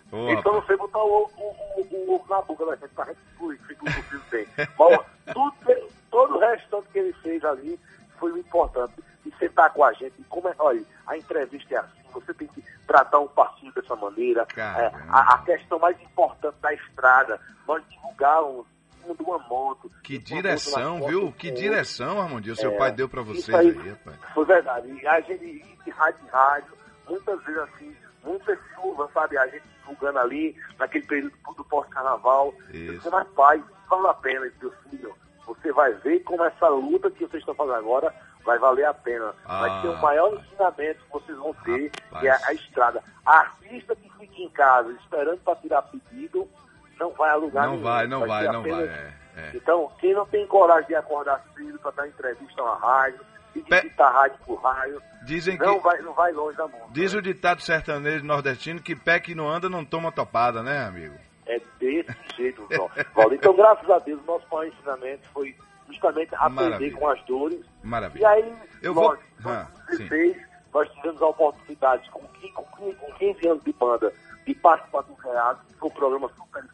Só 0.43 0.53
não 0.53 0.63
foi 0.63 0.77
botar 0.77 1.03
o 1.03 1.25
ovo 1.25 2.25
na 2.29 2.41
boca 2.43 2.65
da 2.67 2.77
gente, 2.77 2.91
gente 2.97 3.19
fluir, 3.37 3.59
que 3.67 3.73
o 3.73 4.03
filho 4.03 4.23
tem. 4.31 4.47
Mas, 4.79 5.01
tudo, 5.33 5.55
todo 6.11 6.37
o 6.37 6.39
resto 6.39 6.85
que 6.93 6.99
ele 6.99 7.13
fez 7.15 7.45
ali 7.45 7.79
foi 8.19 8.33
o 8.33 8.39
importante. 8.39 8.95
E 9.25 9.33
sentar 9.39 9.73
com 9.73 9.83
a 9.83 9.93
gente. 9.95 10.23
Como 10.29 10.49
é, 10.49 10.55
olha, 10.59 10.83
a 11.07 11.17
entrevista 11.17 11.75
é 11.75 11.79
assim, 11.79 12.03
você 12.13 12.35
tem 12.35 12.47
que 12.49 12.63
tratar 12.87 13.21
um 13.21 13.29
partido 13.29 13.73
dessa 13.73 13.97
maneira. 13.97 14.47
É, 14.55 14.93
a, 15.09 15.35
a, 15.35 15.39
questão 15.39 15.79
mais 15.79 15.99
importante 16.01 16.57
da 16.61 16.73
estrada, 16.75 17.41
nós 17.67 17.83
divulgávamos 17.89 18.67
de 19.03 19.23
uma 19.23 19.39
moto. 19.39 19.91
Que 20.03 20.19
direção, 20.19 20.99
moto 20.99 21.09
viu? 21.09 21.33
Que 21.33 21.51
direção, 21.51 22.21
Armandinho, 22.21 22.55
seu 22.55 22.73
é, 22.73 22.77
pai 22.77 22.93
deu 22.93 23.09
para 23.09 23.23
vocês 23.23 23.55
aí, 23.55 23.71
aí, 23.71 23.91
rapaz. 23.91 24.19
Foi 24.35 24.45
verdade. 24.45 24.93
E 24.93 25.07
a 25.07 25.21
gente, 25.23 25.65
de 25.85 25.91
rádio 25.91 26.21
em 26.25 26.29
rádio, 26.29 26.73
muitas 27.09 27.43
vezes 27.45 27.61
assim, 27.63 27.97
muitas 28.23 28.59
chuvas, 28.75 29.11
sabe? 29.13 29.39
A 29.39 29.47
gente 29.47 29.65
divulgando 29.79 30.19
ali, 30.19 30.55
naquele 30.79 31.07
período 31.07 31.35
do 31.57 31.65
pós-carnaval. 31.65 32.53
Você 32.71 33.09
mais 33.09 33.29
pai, 33.29 33.63
vale 33.89 34.07
a 34.09 34.15
pena, 34.15 34.53
meu 34.61 34.73
filho 34.91 35.24
você 35.47 35.73
vai 35.73 35.93
ver 35.95 36.21
como 36.21 36.45
essa 36.45 36.69
luta 36.69 37.11
que 37.11 37.21
vocês 37.27 37.41
estão 37.41 37.55
fazendo 37.55 37.77
agora 37.77 38.15
vai 38.45 38.59
valer 38.59 38.85
a 38.85 38.95
pena. 38.95 39.35
Ah, 39.45 39.61
vai 39.61 39.83
ser 39.83 39.89
o 39.89 40.03
maior 40.03 40.35
ensinamento 40.35 41.05
que 41.05 41.13
vocês 41.13 41.39
vão 41.39 41.55
ter, 41.65 41.91
rapaz. 42.13 42.21
que 42.21 42.29
é 42.29 42.31
a, 42.31 42.41
a, 42.47 42.53
estrada. 42.53 43.03
A 43.25 43.39
artista 43.39 43.97
que 43.97 44.11
fica 44.19 44.43
em 44.43 44.49
casa 44.51 44.93
esperando 44.93 45.39
para 45.39 45.57
tirar 45.57 45.83
pedido, 45.83 46.49
não 46.99 47.11
vai 47.13 47.31
alugar 47.31 47.65
Não 47.65 47.73
nenhum. 47.73 47.85
vai, 47.85 48.07
não 48.07 48.21
vai, 48.21 48.45
vai 48.45 48.53
não 48.53 48.61
apenas... 48.61 48.87
vai. 48.91 48.99
É, 48.99 49.15
é. 49.37 49.51
Então, 49.55 49.91
quem 49.99 50.15
não 50.15 50.27
tem 50.27 50.47
coragem 50.47 50.87
de 50.87 50.95
acordar 50.95 51.43
cedo 51.57 51.79
para 51.79 51.91
dar 51.91 52.09
entrevista 52.09 52.63
na 52.63 52.75
rádio, 52.75 53.21
e 53.55 53.63
de 53.63 53.69
Pe... 53.69 53.93
rádio 53.99 54.39
por 54.45 54.57
rádio, 54.57 55.01
Dizem 55.25 55.57
não, 55.57 55.79
que... 55.79 55.85
vai, 55.85 56.03
não 56.03 56.13
vai 56.13 56.33
longe 56.33 56.57
da 56.57 56.67
música. 56.67 56.89
Diz 56.91 57.13
né? 57.13 57.19
o 57.19 57.23
ditado 57.23 57.63
sertanejo 57.63 58.25
nordestino 58.25 58.81
que 58.81 58.95
pé 58.95 59.19
que 59.19 59.35
não 59.35 59.49
anda 59.49 59.71
não 59.71 59.85
toma 59.85 60.13
topada, 60.13 60.63
né, 60.63 60.85
amigo? 60.85 61.15
É 61.47 61.61
desse 61.79 62.17
jeito, 62.37 62.67
Paulo. 63.15 63.35
Então, 63.35 63.55
graças 63.55 63.89
a 63.91 63.99
Deus, 63.99 64.21
o 64.23 64.27
nosso 64.27 64.47
maior 64.51 64.67
ensinamento 64.67 65.29
foi 65.33 65.55
justamente 65.89 66.35
aprender 66.35 66.63
Maravilha. 66.63 66.97
com 66.97 67.09
as 67.09 67.23
dores. 67.25 67.61
Maravilha. 67.83 68.23
E 68.23 68.27
aí, 68.27 68.57
Eu 68.83 68.95
nós, 68.95 69.19
vou... 69.41 69.53
ah, 69.53 69.69
2016, 69.89 70.37
nós 70.73 70.91
tivemos 70.95 71.23
a 71.23 71.27
oportunidade, 71.27 72.11
com, 72.11 72.21
com, 72.21 72.95
com 72.95 73.13
15 73.15 73.49
anos 73.49 73.65
de 73.65 73.73
banda, 73.73 74.13
de 74.47 74.55
participar 74.55 75.03
do 75.03 75.15
Reato, 75.15 75.61
que 75.67 75.75
foi 75.75 75.89
um 75.89 75.93
programa 75.93 76.31
super 76.37 76.65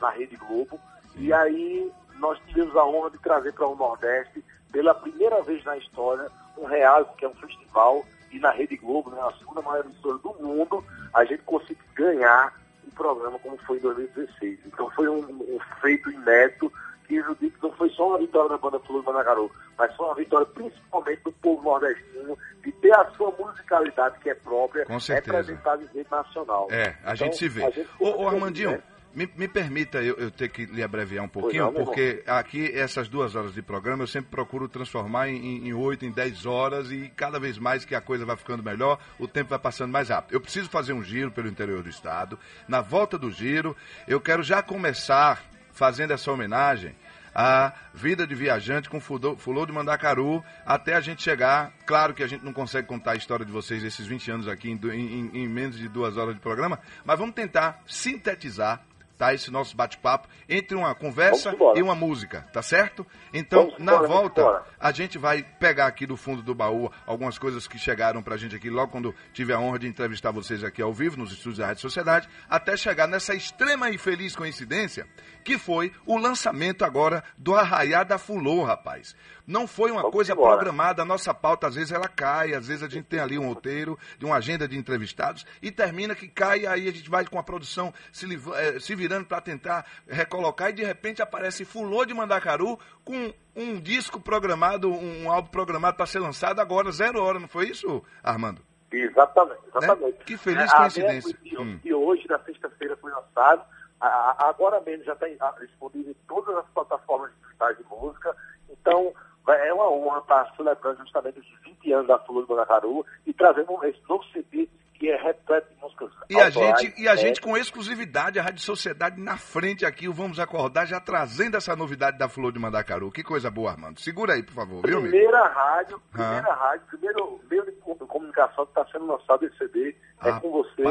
na 0.00 0.10
Rede 0.10 0.36
Globo. 0.36 0.80
E 1.16 1.32
aí 1.32 1.92
nós 2.18 2.38
tivemos 2.46 2.74
a 2.76 2.84
honra 2.84 3.10
de 3.10 3.18
trazer 3.18 3.52
para 3.52 3.66
o 3.66 3.76
Nordeste, 3.76 4.44
pela 4.72 4.94
primeira 4.94 5.42
vez 5.42 5.62
na 5.64 5.76
história, 5.76 6.30
um 6.56 6.64
reality, 6.64 7.10
que 7.16 7.24
é 7.24 7.28
um 7.28 7.34
festival, 7.34 8.04
e 8.30 8.38
na 8.38 8.50
Rede 8.50 8.76
Globo, 8.76 9.10
né, 9.10 9.20
a 9.20 9.32
segunda 9.38 9.60
maior 9.62 9.84
emissora 9.84 10.18
do 10.18 10.34
mundo, 10.34 10.84
a 11.12 11.24
gente 11.24 11.42
conseguiu 11.42 11.82
ganhar 11.94 12.54
um 12.90 12.94
programa 12.94 13.38
como 13.38 13.56
foi 13.58 13.78
em 13.78 13.80
2016. 13.80 14.58
Então 14.66 14.90
foi 14.90 15.08
um, 15.08 15.20
um 15.20 15.58
feito 15.80 16.10
inédito 16.10 16.72
que 17.06 17.16
eu 17.16 17.34
digo 17.36 17.56
que 17.56 17.62
não 17.62 17.72
foi 17.72 17.88
só 17.90 18.08
uma 18.08 18.18
vitória 18.18 18.50
da 18.50 18.58
banda 18.58 18.78
Flor 18.80 19.02
Managaru, 19.02 19.50
mas 19.76 19.94
foi 19.96 20.06
uma 20.06 20.14
vitória 20.14 20.46
principalmente 20.46 21.22
do 21.24 21.32
povo 21.32 21.62
nordestino 21.62 22.38
de 22.62 22.72
ter 22.72 22.94
a 22.94 23.10
sua 23.16 23.34
musicalidade 23.36 24.18
que 24.20 24.30
é 24.30 24.34
própria 24.34 24.86
representada 24.88 25.82
em 25.82 25.86
rede 25.86 26.10
nacional. 26.10 26.68
É, 26.70 26.90
a 27.04 27.14
então, 27.14 27.16
gente 27.16 27.36
se 27.36 27.48
vê. 27.48 27.62
Gente 27.72 27.88
ô, 27.98 28.22
ô 28.22 28.28
Armandinho, 28.28 28.72
né? 28.72 28.82
Me, 29.12 29.28
me, 29.36 29.48
permita 29.48 29.98
eu, 30.02 30.14
eu, 30.16 30.30
ter 30.30 30.48
que 30.48 30.66
lhe 30.66 30.82
abreviar 30.82 31.24
um 31.24 31.28
pouquinho, 31.28 31.64
não, 31.64 31.72
porque 31.72 32.22
aqui 32.26 32.70
essas 32.72 33.08
duas 33.08 33.34
horas 33.34 33.52
de 33.52 33.60
programa 33.60 34.04
eu 34.04 34.06
sempre 34.06 34.30
procuro 34.30 34.68
transformar 34.68 35.28
em 35.28 35.72
oito, 35.74 36.04
em 36.04 36.12
dez 36.12 36.46
horas 36.46 36.92
e 36.92 37.10
cada 37.16 37.40
vez 37.40 37.58
mais 37.58 37.84
que 37.84 37.94
a 37.94 38.00
coisa 38.00 38.24
vai 38.24 38.36
ficando 38.36 38.62
melhor, 38.62 39.00
o 39.18 39.26
tempo 39.26 39.50
vai 39.50 39.58
passando 39.58 39.90
mais 39.90 40.08
rápido. 40.10 40.34
Eu 40.34 40.40
preciso 40.40 40.68
fazer 40.70 40.92
um 40.92 41.02
giro 41.02 41.30
pelo 41.32 41.48
interior 41.48 41.82
do 41.82 41.88
estado. 41.88 42.38
Na 42.68 42.80
volta 42.80 43.18
do 43.18 43.30
giro, 43.30 43.76
eu 44.06 44.20
quero 44.20 44.42
já 44.42 44.62
começar 44.62 45.42
fazendo 45.72 46.12
essa 46.12 46.30
homenagem 46.30 46.94
à 47.34 47.72
vida 47.94 48.26
de 48.26 48.34
viajante 48.34 48.88
com 48.88 49.00
fulô 49.00 49.66
de 49.66 49.72
Mandacaru 49.72 50.44
até 50.64 50.94
a 50.94 51.00
gente 51.00 51.22
chegar. 51.22 51.72
Claro 51.86 52.14
que 52.14 52.22
a 52.22 52.26
gente 52.26 52.44
não 52.44 52.52
consegue 52.52 52.86
contar 52.86 53.12
a 53.12 53.16
história 53.16 53.44
de 53.44 53.52
vocês 53.52 53.82
esses 53.82 54.06
20 54.06 54.30
anos 54.30 54.48
aqui 54.48 54.70
em, 54.70 54.78
em, 54.92 55.30
em 55.34 55.48
menos 55.48 55.76
de 55.76 55.88
duas 55.88 56.16
horas 56.16 56.34
de 56.34 56.40
programa, 56.40 56.78
mas 57.04 57.18
vamos 57.18 57.34
tentar 57.34 57.82
sintetizar 57.86 58.82
tá? 59.20 59.34
Esse 59.34 59.50
nosso 59.50 59.76
bate-papo 59.76 60.26
entre 60.48 60.74
uma 60.74 60.94
conversa 60.94 61.54
e 61.76 61.82
uma 61.82 61.94
música, 61.94 62.48
tá 62.54 62.62
certo? 62.62 63.06
Então, 63.34 63.70
na 63.78 63.92
embora, 63.92 64.08
volta, 64.08 64.64
a 64.80 64.90
gente 64.92 65.18
vai 65.18 65.42
pegar 65.42 65.88
aqui 65.88 66.06
do 66.06 66.16
fundo 66.16 66.42
do 66.42 66.54
baú 66.54 66.90
algumas 67.06 67.38
coisas 67.38 67.68
que 67.68 67.78
chegaram 67.78 68.22
pra 68.22 68.38
gente 68.38 68.56
aqui 68.56 68.70
logo 68.70 68.90
quando 68.90 69.14
tive 69.34 69.52
a 69.52 69.60
honra 69.60 69.78
de 69.80 69.86
entrevistar 69.86 70.30
vocês 70.30 70.64
aqui 70.64 70.80
ao 70.80 70.94
vivo 70.94 71.18
nos 71.18 71.32
estúdios 71.32 71.58
da 71.58 71.66
Rádio 71.66 71.82
Sociedade, 71.82 72.30
até 72.48 72.74
chegar 72.78 73.06
nessa 73.06 73.34
extrema 73.34 73.90
e 73.90 73.98
feliz 73.98 74.34
coincidência 74.34 75.06
que 75.44 75.58
foi 75.58 75.92
o 76.06 76.16
lançamento 76.16 76.84
agora 76.84 77.22
do 77.36 77.54
Arraiá 77.54 78.02
da 78.04 78.18
Fulô, 78.18 78.62
rapaz. 78.62 79.14
Não 79.46 79.66
foi 79.66 79.90
uma 79.90 80.02
Vamos 80.02 80.14
coisa 80.14 80.32
embora. 80.32 80.54
programada, 80.54 81.02
a 81.02 81.04
nossa 81.04 81.34
pauta 81.34 81.66
às 81.66 81.74
vezes 81.74 81.90
ela 81.90 82.06
cai, 82.06 82.54
às 82.54 82.68
vezes 82.68 82.82
a 82.84 82.88
gente 82.88 83.06
tem 83.06 83.18
ali 83.18 83.36
um 83.36 83.48
roteiro 83.48 83.98
de 84.16 84.24
uma 84.24 84.36
agenda 84.36 84.68
de 84.68 84.76
entrevistados 84.78 85.44
e 85.60 85.72
termina 85.72 86.14
que 86.14 86.28
cai, 86.28 86.66
aí 86.66 86.88
a 86.88 86.92
gente 86.92 87.10
vai 87.10 87.26
com 87.26 87.38
a 87.38 87.42
produção 87.42 87.92
se, 88.12 88.26
eh, 88.54 88.78
se 88.78 88.94
virando 88.94 89.09
para 89.24 89.40
tentar 89.40 89.86
recolocar 90.08 90.70
e 90.70 90.74
de 90.74 90.84
repente 90.84 91.20
aparece 91.22 91.64
Fulô 91.64 92.04
de 92.04 92.14
Mandacaru 92.14 92.78
com 93.04 93.32
um 93.56 93.80
disco 93.80 94.20
programado, 94.20 94.90
um 94.90 95.30
álbum 95.30 95.50
programado 95.50 95.96
para 95.96 96.06
ser 96.06 96.20
lançado 96.20 96.60
agora, 96.60 96.90
zero 96.92 97.22
hora, 97.22 97.38
não 97.38 97.48
foi 97.48 97.68
isso, 97.68 98.02
Armando? 98.22 98.62
Exatamente, 98.92 99.60
exatamente. 99.68 100.18
Né? 100.18 100.24
Que 100.24 100.36
feliz 100.36 100.72
é, 100.72 100.76
coincidência. 100.76 101.38
E 101.44 101.58
hum. 101.58 101.80
hoje, 101.94 102.26
na 102.28 102.38
sexta-feira, 102.40 102.96
foi 102.96 103.12
lançado. 103.12 103.62
Agora 104.00 104.80
mesmo 104.80 105.04
já 105.04 105.12
está 105.12 105.26
disponível 105.60 106.12
em 106.12 106.26
todas 106.26 106.56
as 106.56 106.66
plataformas 106.70 107.30
digitais 107.42 107.76
de 107.76 107.84
música. 107.84 108.34
Então, 108.70 109.12
é 109.48 109.72
uma 109.72 109.90
honra 109.90 110.18
estar 110.18 110.56
celebrando 110.56 110.98
justamente 111.00 111.38
os 111.38 111.60
20 111.62 111.92
anos 111.92 112.06
da 112.08 112.18
Flor 112.20 112.46
do 112.46 112.54
Mandacaru 112.54 113.04
e 113.26 113.32
trazendo 113.32 113.84
esse 113.84 114.00
novo 114.08 114.24
CD 114.32 114.68
que 115.00 115.08
é 115.08 115.16
repleto 115.16 115.66
de 115.74 115.80
músicas. 115.80 116.10
E 116.28 116.38
a 116.38 116.50
gente, 116.50 116.94
e 117.00 117.08
a 117.08 117.16
gente 117.16 117.40
com 117.40 117.56
exclusividade, 117.56 118.38
a 118.38 118.42
Rádio 118.42 118.60
Sociedade 118.60 119.18
na 119.18 119.38
frente 119.38 119.86
aqui, 119.86 120.06
o 120.06 120.12
Vamos 120.12 120.38
Acordar, 120.38 120.84
já 120.84 121.00
trazendo 121.00 121.56
essa 121.56 121.74
novidade 121.74 122.18
da 122.18 122.28
Flor 122.28 122.52
de 122.52 122.58
Mandacaru. 122.58 123.10
Que 123.10 123.22
coisa 123.22 123.50
boa, 123.50 123.70
Armando. 123.70 123.98
Segura 123.98 124.34
aí, 124.34 124.42
por 124.42 124.52
favor, 124.52 124.86
viu, 124.86 125.00
Primeira 125.00 125.48
rádio, 125.48 125.98
primeira 126.12 126.52
ah. 126.52 126.54
rádio, 126.54 126.86
primeiro 126.88 127.40
meio 127.50 127.64
de 127.64 127.72
comunicação 128.06 128.66
que 128.66 128.72
está 128.72 128.86
sendo 128.92 129.06
lançado 129.06 129.46
esse 129.46 129.56
CD 129.56 129.96
é 130.22 130.32
com 130.32 130.50
você. 130.50 130.82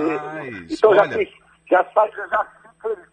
Então 0.72 0.90
olha... 0.90 1.24
já, 1.70 1.84
já 1.84 1.92
sai, 1.94 2.12
já, 2.12 2.28
já 2.28 2.48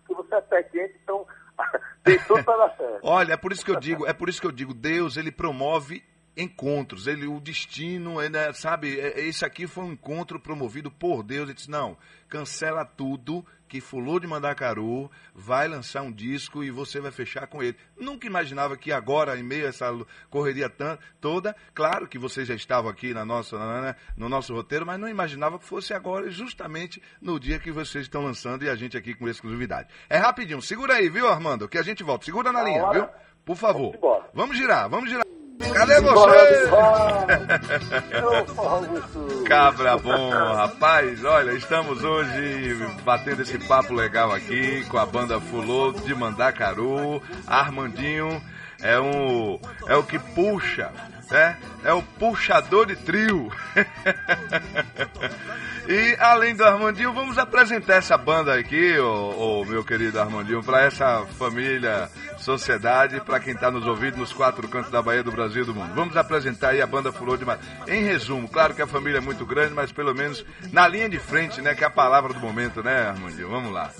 que 0.09 0.15
você 0.15 0.35
é 0.35 0.41
pé 0.41 0.63
quente, 0.63 0.99
então 1.03 1.27
tem 2.05 2.19
tudo 2.21 2.43
para 2.43 2.69
dar 2.69 2.77
certo. 2.77 3.01
Olha, 3.03 3.35
é 3.35 3.37
por 3.37 3.53
isso 3.53 3.63
que 3.63 3.71
eu 3.71 3.79
digo, 3.79 4.07
é 4.07 4.15
por 4.15 4.31
isso 4.31 4.41
que 4.41 4.47
eu 4.47 4.53
digo, 4.53 4.73
Deus, 4.73 5.19
ele 5.19 5.31
promove 5.31 6.03
encontros. 6.37 7.07
Ele, 7.07 7.27
o 7.27 7.41
destino, 7.41 8.21
ele, 8.21 8.37
é, 8.37 8.53
sabe, 8.53 9.01
é, 9.01 9.21
esse 9.21 9.45
aqui 9.45 9.67
foi 9.67 9.85
um 9.85 9.93
encontro 9.93 10.39
promovido 10.39 10.91
por 10.91 11.23
Deus. 11.23 11.49
Ele 11.49 11.55
disse: 11.55 11.71
não, 11.71 11.97
cancela 12.29 12.85
tudo, 12.85 13.45
que 13.69 13.81
Fulô 13.81 14.19
de 14.19 14.27
Mandacaru 14.27 15.11
vai 15.35 15.67
lançar 15.69 16.03
um 16.03 16.13
disco 16.13 16.63
e 16.63 16.71
você 16.71 17.01
vai 17.01 17.11
fechar 17.11 17.47
com 17.47 17.63
ele. 17.63 17.77
Nunca 17.99 18.27
imaginava 18.27 18.77
que 18.77 18.93
agora, 18.93 19.37
em 19.39 19.43
meio 19.43 19.67
a 19.67 19.69
essa 19.69 19.87
correria 20.31 20.73
toda, 21.21 21.55
claro 21.75 22.07
que 22.07 22.19
você 22.19 22.45
já 22.45 22.55
estava 22.55 22.91
aqui 22.91 23.13
na 23.13 23.25
nossa, 23.25 23.97
no 24.17 24.29
nosso 24.29 24.55
roteiro, 24.55 24.87
mas 24.87 25.01
não 25.01 25.09
imaginava 25.09 25.59
que 25.59 25.65
fosse 25.65 25.93
agora, 25.93 26.31
justamente 26.31 27.03
no 27.21 27.41
dia 27.41 27.59
que 27.59 27.73
vocês 27.73 28.05
estão 28.05 28.23
lançando 28.23 28.65
e 28.65 28.69
a 28.69 28.77
gente 28.77 28.97
aqui 28.97 29.15
com 29.15 29.29
exclusividade. 29.29 29.89
É 30.09 30.17
rapidinho, 30.17 30.63
segura 30.63 30.95
aí, 30.95 31.09
viu, 31.09 31.29
Armando? 31.29 31.69
Que 31.69 31.79
a 31.79 31.83
gente 31.83 32.03
volta. 32.03 32.25
Segura 32.25 32.53
na 32.53 32.63
linha, 32.63 32.91
viu? 32.91 33.09
Por 33.45 33.57
favor. 33.57 33.97
Vamos 34.35 34.57
girar, 34.57 34.89
vamos 34.89 35.11
girar. 35.11 35.36
Cadê 35.59 36.01
você? 36.01 36.71
Cabra 39.47 39.97
bom, 39.97 40.31
rapaz. 40.31 41.25
Olha, 41.25 41.53
estamos 41.53 42.05
hoje 42.05 42.77
batendo 43.05 43.43
esse 43.43 43.59
papo 43.59 43.95
legal 43.95 44.33
aqui 44.33 44.85
com 44.87 44.99
a 44.99 45.07
banda 45.07 45.41
Fulô 45.41 45.93
de 45.93 46.15
Mandacaru. 46.15 47.23
Armandinho 47.47 48.43
é 48.81 49.01
um 49.01 49.59
é 49.87 49.97
o 49.97 50.03
que 50.03 50.19
puxa 50.19 50.91
é, 51.31 51.57
é 51.85 51.93
o 51.93 52.03
puxador 52.03 52.87
de 52.87 52.97
trio. 52.97 53.51
e 55.89 56.17
além 56.21 56.55
do 56.55 56.65
Armandinho, 56.65 57.13
vamos 57.13 57.39
apresentar 57.39 57.97
essa 57.97 58.17
banda 58.17 58.55
aqui, 58.55 58.99
o, 58.99 59.65
meu 59.65 59.85
querido 59.85 60.21
Armandinho, 60.21 60.63
para 60.63 60.83
essa 60.83 61.27
família, 61.39 62.09
sociedade, 62.39 63.21
para 63.21 63.41
quem 63.41 63.55
está 63.55 63.71
nos 63.71 63.87
ouvindo 63.87 64.19
nos 64.19 64.33
quatro 64.33 64.69
cantos 64.69 64.91
da 64.91 65.03
Bahia, 65.03 65.23
do 65.23 65.33
Brasil 65.33 65.63
e 65.63 65.67
do 65.67 65.75
mundo. 65.75 65.95
Vamos 65.95 66.17
apresentar 66.17 66.71
aí 66.71 66.81
a 66.81 66.87
banda 66.87 67.13
Fulô 67.13 67.37
de 67.37 67.45
Mar... 67.45 67.59
Em 67.89 68.05
resumo, 68.05 68.49
claro 68.49 68.75
que 68.75 68.83
a 68.83 68.87
família 68.87 69.19
é 69.19 69.23
muito 69.23 69.45
grande, 69.45 69.75
mas 69.75 69.91
pelo 69.91 70.15
menos 70.15 70.45
na 70.73 70.87
linha 70.87 71.09
de 71.09 71.19
frente, 71.19 71.61
né, 71.61 71.75
que 71.75 71.83
é 71.83 71.87
a 71.87 71.91
palavra 71.91 72.33
do 72.33 72.41
momento, 72.41 72.83
né, 72.83 73.09
Armandinho? 73.09 73.49
Vamos 73.49 73.73
lá. 73.73 73.91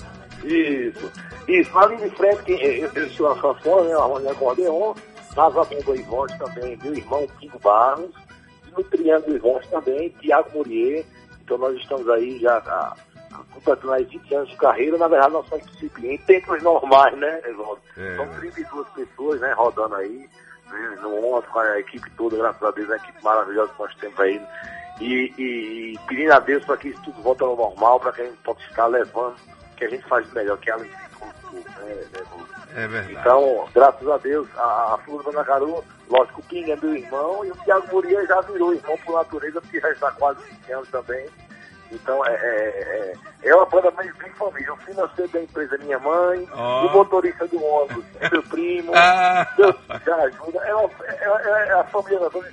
Isso, 0.45 1.11
isso, 1.49 1.75
na 1.75 1.87
linha 1.87 2.09
de 2.09 2.17
frente, 2.17 2.53
eu, 2.53 2.91
eu 2.95 3.11
sou 3.11 3.33
a 3.33 3.41
sanfona, 3.41 3.89
né, 3.89 3.95
Armandinho 3.95 4.31
Acordeon, 4.31 4.95
Nova 5.37 5.65
Bomba 5.65 5.95
e 5.95 6.03
Voz 6.03 6.33
também, 6.39 6.79
meu 6.83 6.95
irmão 6.95 7.27
Pingo 7.39 7.59
Barros, 7.59 8.11
e 8.67 8.71
no 8.71 8.83
Triângulo 8.85 9.37
e 9.37 9.39
Voz 9.39 9.67
também, 9.67 10.09
Tiago 10.19 10.51
Murier. 10.55 11.05
Então 11.45 11.59
nós 11.59 11.77
estamos 11.77 12.09
aí 12.09 12.39
já 12.39 12.57
a, 12.57 12.97
completando 13.53 13.93
aí 13.93 14.05
20 14.05 14.35
anos 14.35 14.49
de 14.49 14.57
carreira, 14.57 14.97
na 14.97 15.09
verdade 15.09 15.35
nós 15.35 15.47
somos 15.49 15.67
em 16.03 16.19
tempos 16.19 16.63
normais, 16.63 17.17
né, 17.19 17.43
Evaldo? 17.45 17.83
É. 17.99 18.17
São 18.17 18.29
32 18.41 18.89
pessoas, 18.89 19.41
né, 19.43 19.53
rodando 19.53 19.95
aí, 19.97 20.29
né, 20.71 20.99
no 21.03 21.35
ontem 21.35 21.51
com 21.51 21.59
a 21.59 21.81
equipe 21.81 22.11
toda, 22.13 22.39
graças 22.39 22.63
a 22.63 22.71
Deus, 22.71 22.91
a 22.91 22.97
equipe 22.97 23.23
maravilhosa 23.23 23.73
que 23.75 23.79
nós 23.79 23.95
temos 23.97 24.21
aí. 24.21 24.43
E, 24.99 25.35
e, 25.37 25.93
e 25.93 25.99
pedindo 26.09 26.33
a 26.33 26.41
Deus 26.41 26.65
para 26.65 26.79
que 26.79 26.89
isso 26.89 27.03
tudo 27.03 27.21
volte 27.21 27.43
ao 27.43 27.55
normal, 27.55 28.01
para 28.01 28.13
que 28.13 28.23
a 28.23 28.25
gente 28.25 28.39
possa 28.39 28.61
ficar 28.61 28.87
levando 28.87 29.37
que 29.77 29.85
a 29.85 29.89
gente 29.89 30.07
faz 30.09 30.31
melhor, 30.33 30.59
que 30.59 30.71
é 30.71 30.73
a 30.73 30.77
alegria 30.77 31.07
né, 31.53 32.05
é 32.75 32.87
verdade. 32.89 33.13
Então, 33.13 33.69
graças 33.75 34.09
a 34.09 34.19
Deus, 34.19 34.49
a, 34.57 34.95
a 34.95 34.99
Flor 34.99 35.23
do 35.23 35.33
Manacaru, 35.33 35.85
lógico, 36.11 36.41
o 36.41 36.45
King 36.45 36.71
é 36.71 36.77
meu 36.77 36.95
irmão 36.95 37.45
e 37.45 37.51
o 37.51 37.57
Thiago 37.57 37.87
Muria 37.93 38.27
já 38.27 38.41
virou 38.43 38.75
irmão 38.75 38.99
por 39.05 39.15
natureza, 39.15 39.61
porque 39.61 39.81
já 39.81 39.91
está 39.91 40.11
quase 40.13 40.41
20 40.43 40.73
anos 40.73 40.89
também. 40.91 41.27
Então 41.91 42.25
é, 42.27 42.35
é, 42.35 43.13
é, 43.43 43.49
é 43.49 43.55
uma 43.55 43.67
banda 43.67 43.91
meio 43.99 44.15
bem 44.17 44.31
família. 44.33 44.73
O 44.73 44.77
financeiro 44.79 45.31
da 45.33 45.41
empresa 45.41 45.75
é 45.77 45.79
minha 45.79 45.99
mãe, 45.99 46.49
oh. 46.53 46.87
o 46.87 46.93
motorista 46.93 47.47
do 47.47 47.63
ônibus 47.63 48.05
é 48.21 48.31
meu 48.33 48.43
primo, 48.43 48.93
ah. 48.95 49.47
Deus 49.57 49.77
já 50.05 50.17
ajuda. 50.17 50.59
É, 50.65 50.75
uma, 50.75 50.91
é, 51.05 51.25
é, 51.25 51.69
é 51.69 51.73
a 51.73 51.85
família 51.85 52.19
da 52.21 52.29
dona 52.29 52.49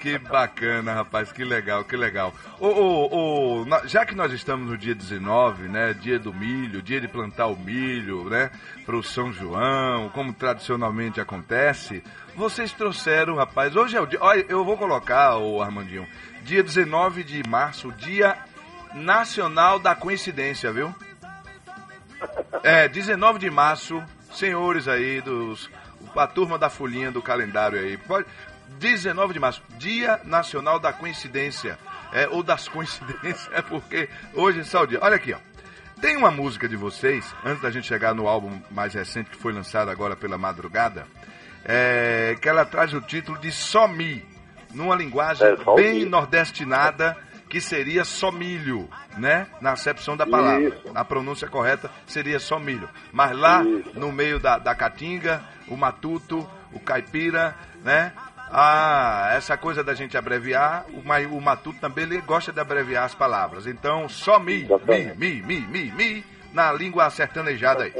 Que 0.00 0.18
bacana, 0.18 0.94
rapaz, 0.94 1.32
que 1.32 1.44
legal, 1.44 1.84
que 1.84 1.96
legal. 1.96 2.32
O, 2.58 2.66
o, 2.66 3.62
o, 3.62 3.66
já 3.86 4.06
que 4.06 4.14
nós 4.14 4.32
estamos 4.32 4.70
no 4.70 4.78
dia 4.78 4.94
19, 4.94 5.68
né? 5.68 5.94
Dia 5.94 6.18
do 6.18 6.32
milho, 6.32 6.82
dia 6.82 7.00
de 7.00 7.08
plantar 7.08 7.46
o 7.46 7.56
milho, 7.56 8.24
né? 8.28 8.50
Para 8.86 8.96
o 8.96 9.02
São 9.02 9.32
João, 9.32 10.08
como 10.10 10.32
tradicionalmente 10.32 11.20
acontece. 11.20 12.02
Vocês 12.34 12.72
trouxeram, 12.72 13.36
rapaz, 13.36 13.74
hoje 13.74 13.96
é 13.96 14.00
o 14.00 14.06
dia. 14.06 14.18
Olha, 14.22 14.44
eu 14.48 14.64
vou 14.64 14.76
colocar, 14.76 15.36
o 15.36 15.60
Armandinho, 15.60 16.06
dia 16.42 16.62
19 16.62 17.22
de 17.24 17.42
março, 17.48 17.92
dia 17.92 18.36
Nacional 18.94 19.78
da 19.78 19.94
Coincidência, 19.94 20.72
viu? 20.72 20.94
É, 22.62 22.88
19 22.88 23.38
de 23.38 23.50
março, 23.50 24.02
senhores 24.32 24.88
aí 24.88 25.20
dos. 25.20 25.70
A 26.16 26.26
turma 26.26 26.58
da 26.58 26.68
folhinha 26.68 27.10
do 27.10 27.22
calendário 27.22 27.78
aí. 27.78 27.96
Pode, 27.96 28.26
19 28.78 29.34
de 29.34 29.40
março, 29.40 29.62
Dia 29.78 30.20
Nacional 30.24 30.78
da 30.78 30.92
Coincidência. 30.92 31.78
É, 32.12 32.28
ou 32.28 32.42
das 32.42 32.66
coincidências, 32.66 33.48
é 33.54 33.62
porque 33.62 34.08
hoje 34.34 34.60
é 34.60 34.64
só 34.64 34.82
o 34.82 34.86
dia. 34.86 34.98
Olha 35.00 35.16
aqui, 35.16 35.32
ó. 35.32 35.38
Tem 36.00 36.16
uma 36.16 36.30
música 36.30 36.68
de 36.68 36.76
vocês, 36.76 37.32
antes 37.44 37.62
da 37.62 37.70
gente 37.70 37.86
chegar 37.86 38.14
no 38.14 38.26
álbum 38.26 38.60
mais 38.70 38.94
recente 38.94 39.30
que 39.30 39.36
foi 39.36 39.52
lançado 39.52 39.90
agora 39.90 40.16
pela 40.16 40.38
madrugada, 40.38 41.06
é, 41.64 42.36
que 42.40 42.48
ela 42.48 42.64
traz 42.64 42.94
o 42.94 43.02
título 43.02 43.38
de 43.38 43.52
Somi, 43.52 44.24
numa 44.72 44.96
linguagem 44.96 45.46
É, 45.46 45.56
só 45.62 45.74
bem 45.74 46.06
nordestinada, 46.06 47.16
que 47.50 47.60
seria 47.60 48.04
só 48.04 48.30
milho, 48.30 48.88
né? 49.18 49.48
Na 49.60 49.72
acepção 49.72 50.16
da 50.16 50.24
palavra. 50.24 50.68
Isso. 50.68 50.82
A 50.94 51.04
pronúncia 51.04 51.48
correta 51.48 51.90
seria 52.06 52.38
só 52.38 52.60
milho. 52.60 52.88
Mas 53.12 53.36
lá, 53.36 53.64
Isso. 53.64 53.98
no 53.98 54.12
meio 54.12 54.38
da, 54.38 54.56
da 54.56 54.72
caatinga, 54.72 55.42
o 55.66 55.76
matuto, 55.76 56.48
o 56.72 56.78
caipira, 56.78 57.56
né? 57.82 58.12
Ah, 58.52 59.32
essa 59.34 59.56
coisa 59.56 59.82
da 59.82 59.94
gente 59.94 60.16
abreviar, 60.16 60.86
o, 60.90 61.36
o 61.36 61.40
matuto 61.40 61.80
também 61.80 62.04
ele 62.04 62.20
gosta 62.20 62.52
de 62.52 62.60
abreviar 62.60 63.04
as 63.04 63.14
palavras. 63.16 63.66
Então, 63.66 64.08
só 64.08 64.38
mi, 64.38 64.68
mi, 64.86 65.14
mi, 65.16 65.42
mi, 65.42 65.60
mi, 65.60 65.92
mi, 65.92 66.24
na 66.52 66.72
língua 66.72 67.10
sertanejada 67.10 67.84
aí. 67.84 67.94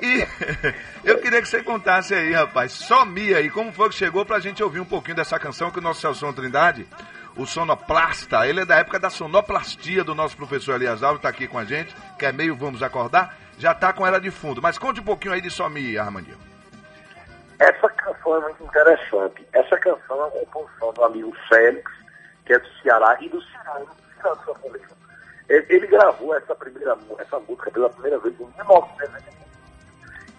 E 0.00 0.26
eu 1.04 1.18
queria 1.18 1.42
que 1.42 1.48
você 1.48 1.62
contasse 1.64 2.14
aí, 2.14 2.32
rapaz, 2.32 2.72
só 2.72 3.04
mi 3.04 3.34
aí, 3.34 3.50
como 3.50 3.72
foi 3.72 3.88
que 3.88 3.94
chegou 3.96 4.24
pra 4.24 4.38
gente 4.38 4.62
ouvir 4.62 4.80
um 4.80 4.84
pouquinho 4.84 5.16
dessa 5.16 5.38
canção 5.38 5.70
que 5.70 5.78
o 5.78 5.82
nosso 5.82 6.00
Celso 6.00 6.32
Trindade, 6.32 6.86
o 7.36 7.46
sonoplasta, 7.46 8.46
ele 8.46 8.60
é 8.60 8.64
da 8.64 8.76
época 8.76 8.98
da 8.98 9.10
sonoplastia 9.10 10.04
do 10.04 10.14
nosso 10.14 10.36
professor 10.36 10.76
Elias 10.76 11.02
Alves, 11.02 11.22
tá 11.22 11.28
aqui 11.28 11.48
com 11.48 11.58
a 11.58 11.64
gente, 11.64 11.94
que 12.18 12.26
é 12.26 12.32
meio 12.32 12.54
Vamos 12.54 12.82
Acordar, 12.82 13.36
já 13.58 13.74
tá 13.74 13.92
com 13.92 14.06
ela 14.06 14.20
de 14.20 14.30
fundo. 14.30 14.62
Mas 14.62 14.78
conte 14.78 15.00
um 15.00 15.04
pouquinho 15.04 15.34
aí 15.34 15.40
de 15.40 15.50
só 15.50 15.68
mi, 15.68 15.98
Armandinho. 15.98 16.38
Essa 17.58 17.88
canção 17.88 18.36
é 18.36 18.40
muito 18.40 18.64
interessante. 18.64 19.46
Essa 19.52 19.76
canção 19.78 20.20
é 20.20 20.24
uma 20.24 20.30
composição 20.30 20.92
do 20.92 21.04
amigo 21.04 21.36
Félix, 21.48 21.90
que 22.44 22.52
é 22.52 22.58
do 22.58 22.68
Ceará, 22.82 23.16
e 23.20 23.28
do 23.28 23.40
Cirano, 23.42 23.88
Cirano 24.16 24.44
Sanfoneiro. 24.44 24.94
Ele, 25.48 25.66
ele 25.68 25.86
gravou 25.86 26.34
essa 26.34 26.54
primeira 26.54 26.96
essa 27.18 27.38
música 27.40 27.70
pela 27.70 27.90
primeira 27.90 28.18
vez 28.18 28.34
em 28.34 28.44
1990. 28.44 29.34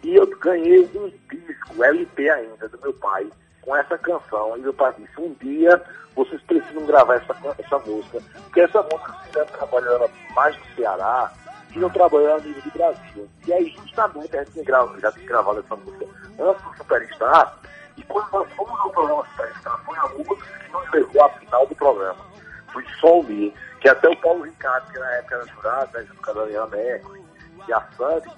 E 0.03 0.15
eu 0.15 0.27
ganhei 0.39 0.89
um 0.95 1.11
disco, 1.29 1.83
LP 1.83 2.29
ainda, 2.29 2.69
do 2.69 2.79
meu 2.79 2.93
pai, 2.93 3.27
com 3.65 3.75
essa 3.75 3.97
canção. 3.97 4.57
E 4.57 4.61
meu 4.61 4.73
pai 4.73 4.93
disse, 4.97 5.19
um 5.19 5.33
dia 5.41 5.81
vocês 6.15 6.41
precisam 6.43 6.85
gravar 6.85 7.15
essa, 7.15 7.35
essa 7.57 7.79
música. 7.79 8.21
Porque 8.43 8.61
essa 8.61 8.81
música 8.83 9.17
Cirano 9.25 9.51
trabalhando 9.51 10.09
mais 10.33 10.57
no 10.57 10.75
Ceará 10.75 11.31
não 11.79 11.89
trabalhando 11.89 12.41
a 12.41 12.43
nível 12.43 12.61
de 12.61 12.71
Brasil. 12.71 13.29
E 13.45 13.53
aí 13.53 13.69
justamente 13.69 14.37
a 14.37 14.43
gente 14.43 14.63
gravado, 14.63 14.99
já 14.99 15.11
tinha 15.11 15.27
gravado 15.27 15.59
essa 15.59 15.75
música 15.75 16.05
antes 16.39 16.63
do 16.63 16.77
Superstar. 16.77 17.57
E 17.97 18.03
quando 18.03 18.31
nós 18.31 18.51
fomos 18.53 18.79
ao 18.79 18.89
programa 18.91 19.25
Superstar, 19.31 19.79
foi 19.85 19.97
a 19.97 20.07
música 20.09 20.59
que 20.59 20.71
nos 20.71 20.91
levou 20.91 21.23
à 21.23 21.29
final 21.29 21.67
do 21.67 21.75
programa. 21.75 22.25
Foi 22.71 22.85
Sol 22.99 23.23
Me, 23.23 23.53
que 23.81 23.89
até 23.89 24.09
o 24.09 24.17
Paulo 24.17 24.43
Ricardo, 24.43 24.91
que 24.91 24.99
na 24.99 25.11
época 25.13 25.35
era 25.35 25.47
jurado, 25.47 25.97
né, 25.97 26.05
junto 26.07 26.21
com 26.21 26.31
a 26.31 26.33
Daniela 26.33 26.67
Mercury 26.67 27.23
e 27.67 27.73
a 27.73 27.81
Sandy, 27.97 28.29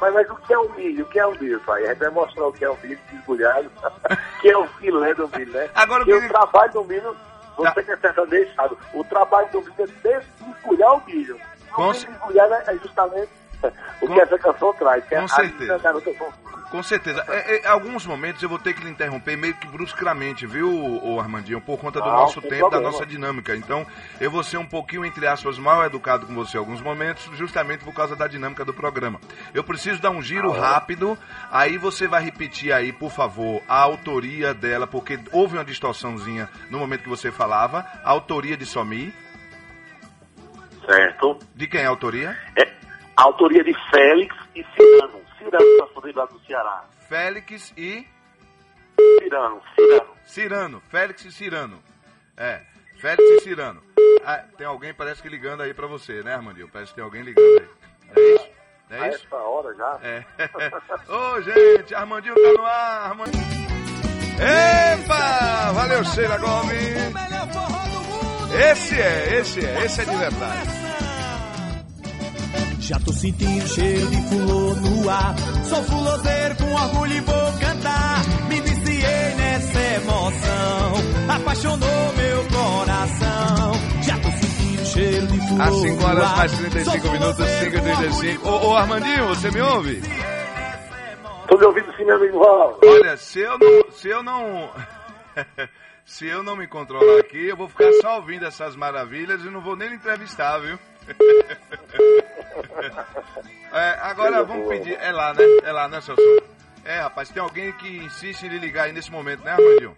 mas, 0.00 0.12
mas 0.14 0.30
o 0.30 0.36
que 0.36 0.52
é 0.52 0.58
o 0.58 0.68
milho? 0.74 1.04
O 1.04 1.08
que 1.08 1.18
é 1.18 1.26
o 1.26 1.32
milho, 1.38 1.60
pai? 1.60 1.84
A 1.84 1.88
gente 1.88 1.98
vai 1.98 2.10
mostrar 2.10 2.46
o 2.46 2.52
que 2.52 2.64
é 2.64 2.70
o 2.70 2.76
milho 2.82 2.98
desbulhado, 3.10 3.70
que 4.40 4.48
é 4.48 4.56
o 4.58 4.66
filé 4.66 5.14
do 5.14 5.28
milho, 5.28 5.52
né? 5.52 5.70
Agora, 5.74 6.04
Porque 6.04 6.12
queria- 6.20 6.28
o 6.28 6.32
trabalho 6.32 6.72
do 6.72 6.84
milho, 6.84 7.16
você 7.56 7.72
Tá. 7.74 7.82
que 7.82 7.90
é 7.92 7.96
sertanejo, 7.96 8.54
sabe? 8.54 8.76
O 8.94 9.04
trabalho 9.04 9.48
do 9.50 9.60
milho 9.60 9.74
é 10.04 10.20
desbulhar 10.38 10.94
o 10.94 11.02
milho. 11.06 11.40
Com 11.72 11.82
Não 11.86 11.94
ce- 11.94 12.06
desbulhar 12.06 12.50
é 12.66 12.74
justamente 12.76 13.30
o 14.00 14.06
Com- 14.06 14.14
que 14.14 14.20
essa 14.20 14.38
canção 14.38 14.72
traz, 14.74 15.04
que 15.06 15.14
é 15.14 15.18
com 15.18 15.24
a 15.24 15.28
certeza. 15.28 15.78
garota. 15.78 16.10
Com 16.70 16.82
certeza. 16.82 17.24
É, 17.28 17.56
é, 17.56 17.62
em 17.62 17.66
alguns 17.66 18.04
momentos 18.06 18.42
eu 18.42 18.48
vou 18.48 18.58
ter 18.58 18.74
que 18.74 18.84
lhe 18.84 18.90
interromper 18.90 19.38
meio 19.38 19.54
que 19.54 19.66
bruscamente, 19.66 20.46
viu, 20.46 20.70
ô 21.02 21.18
Armandinho? 21.18 21.62
Por 21.62 21.78
conta 21.78 21.98
do 21.98 22.06
Não, 22.06 22.12
nosso 22.12 22.42
tempo, 22.42 22.54
da 22.56 22.58
problema. 22.72 22.90
nossa 22.90 23.06
dinâmica. 23.06 23.56
Então, 23.56 23.86
eu 24.20 24.30
vou 24.30 24.42
ser 24.42 24.58
um 24.58 24.66
pouquinho, 24.66 25.02
entre 25.04 25.26
aspas, 25.26 25.58
mal 25.58 25.82
educado 25.84 26.26
com 26.26 26.34
você 26.34 26.58
em 26.58 26.60
alguns 26.60 26.82
momentos, 26.82 27.24
justamente 27.38 27.84
por 27.84 27.94
causa 27.94 28.14
da 28.14 28.26
dinâmica 28.26 28.66
do 28.66 28.74
programa. 28.74 29.18
Eu 29.54 29.64
preciso 29.64 30.00
dar 30.02 30.10
um 30.10 30.20
giro 30.20 30.52
Ah, 30.52 30.56
é? 30.56 30.60
rápido, 30.60 31.18
aí 31.50 31.78
você 31.78 32.06
vai 32.06 32.22
repetir 32.22 32.70
aí, 32.70 32.92
por 32.92 33.10
favor, 33.10 33.62
a 33.66 33.78
autoria 33.80 34.52
dela, 34.52 34.86
porque 34.86 35.18
houve 35.32 35.56
uma 35.56 35.64
distorçãozinha 35.64 36.50
no 36.68 36.78
momento 36.78 37.02
que 37.02 37.08
você 37.08 37.32
falava. 37.32 37.86
A 38.04 38.10
autoria 38.10 38.58
de 38.58 38.66
Somi. 38.66 39.14
Certo? 40.84 41.38
De 41.54 41.66
quem 41.66 41.80
é 41.82 41.86
a 41.86 41.90
autoria? 41.90 42.36
É 42.56 42.68
a 43.18 43.24
autoria 43.24 43.64
de 43.64 43.74
Félix 43.90 44.34
e 44.54 44.64
Cirano. 44.74 45.20
Cirano, 45.36 45.76
sanfoneiro 45.78 46.18
lá 46.18 46.24
do 46.26 46.38
Ceará. 46.46 46.84
Félix 47.08 47.72
e 47.76 48.06
Cirano, 49.20 49.60
Cirano. 49.74 50.10
Cirano, 50.24 50.80
Félix 50.88 51.24
e 51.24 51.32
Cirano. 51.32 51.82
É, 52.36 52.60
Félix 53.00 53.22
e 53.30 53.40
Cirano. 53.40 53.82
Ah, 54.24 54.44
tem 54.56 54.66
alguém, 54.66 54.94
parece 54.94 55.20
que 55.20 55.28
ligando 55.28 55.62
aí 55.62 55.74
pra 55.74 55.86
você, 55.88 56.22
né, 56.22 56.34
Armandinho? 56.34 56.68
Parece 56.68 56.90
que 56.92 56.96
tem 56.96 57.04
alguém 57.04 57.22
ligando 57.22 57.44
aí. 57.46 57.68
É 58.16 58.34
isso? 58.34 58.48
É 58.90 59.00
A 59.00 59.08
isso? 59.08 59.26
essa 59.26 59.36
hora 59.36 59.74
já. 59.74 59.98
É. 60.02 60.24
Ô, 61.12 61.40
gente, 61.42 61.94
Armandinho 61.94 62.34
tá 62.34 62.52
no 62.52 62.64
ar, 62.64 63.10
Armandinho. 63.10 63.44
Epa! 64.40 65.72
Valeu, 65.72 66.04
Sheila 66.04 66.38
Gomes. 66.38 66.78
Esse 68.70 69.00
é, 69.00 69.38
esse 69.40 69.64
é, 69.66 69.84
esse 69.84 70.00
é 70.00 70.04
de 70.04 70.16
verdade. 70.16 70.87
Já 72.80 72.98
tô 73.00 73.12
sentindo 73.12 73.66
cheiro 73.68 74.06
de 74.08 74.22
fulô 74.28 74.74
no 74.74 75.10
ar. 75.10 75.34
Sou 75.68 75.82
fuloseiro 75.84 76.56
com 76.56 76.72
orgulho 76.72 77.12
e 77.12 77.20
vou 77.20 77.52
cantar. 77.60 78.22
Me 78.48 78.60
viciei 78.60 79.34
nessa 79.36 79.78
emoção. 79.96 80.92
Apaixonou 81.36 82.12
meu 82.16 82.44
coração. 82.44 83.72
Já 84.02 84.18
tô 84.18 84.30
sentindo 84.30 84.86
cheiro 84.86 85.26
de 85.26 85.48
fulô 85.48 85.62
Às 85.62 85.74
5 85.76 85.96
no 86.00 86.06
horas 86.06 86.24
ar. 86.24 86.36
mais 86.36 86.52
35 86.58 87.00
Sou 87.02 87.12
minutos, 87.12 87.36
fuloseiro 87.36 87.70
5 87.70 87.82
com 87.82 87.88
e 87.88 87.90
orgulho 87.92 88.08
35. 88.10 88.46
e 88.46 88.48
Ô, 88.48 88.68
ô, 88.70 88.76
Armandinho, 88.76 89.26
você 89.28 89.50
me 89.50 89.60
ouve? 89.60 90.02
Tô 91.48 91.56
me 91.58 91.64
ouvindo 91.64 91.96
sim, 91.96 92.04
meu 92.04 92.16
amigo 92.16 92.38
Val. 92.38 92.78
Olha, 92.84 93.16
se 93.16 93.40
eu 93.40 93.58
não. 93.58 93.90
Se 93.92 94.08
eu 94.08 94.22
não. 94.22 94.70
se 96.04 96.26
eu 96.26 96.42
não 96.42 96.56
me 96.56 96.66
controlar 96.66 97.20
aqui, 97.20 97.48
eu 97.48 97.56
vou 97.56 97.68
ficar 97.68 97.90
só 98.00 98.16
ouvindo 98.16 98.44
essas 98.46 98.76
maravilhas 98.76 99.42
e 99.42 99.50
não 99.50 99.60
vou 99.60 99.76
nem 99.76 99.92
entrevistar, 99.94 100.58
viu? 100.58 100.78
É, 103.72 103.90
agora 104.00 104.44
vamos 104.44 104.68
pedir. 104.68 104.98
É 105.00 105.12
lá, 105.12 105.34
né? 105.34 105.44
É 105.62 105.72
lá, 105.72 105.88
né, 105.88 106.00
Celso? 106.00 106.22
É, 106.84 107.00
rapaz, 107.00 107.28
tem 107.30 107.42
alguém 107.42 107.72
que 107.72 107.98
insiste 107.98 108.44
em 108.44 108.48
lhe 108.48 108.58
ligar 108.58 108.84
aí 108.84 108.92
nesse 108.92 109.10
momento, 109.10 109.44
né, 109.44 109.52
Armandinho? 109.52 109.96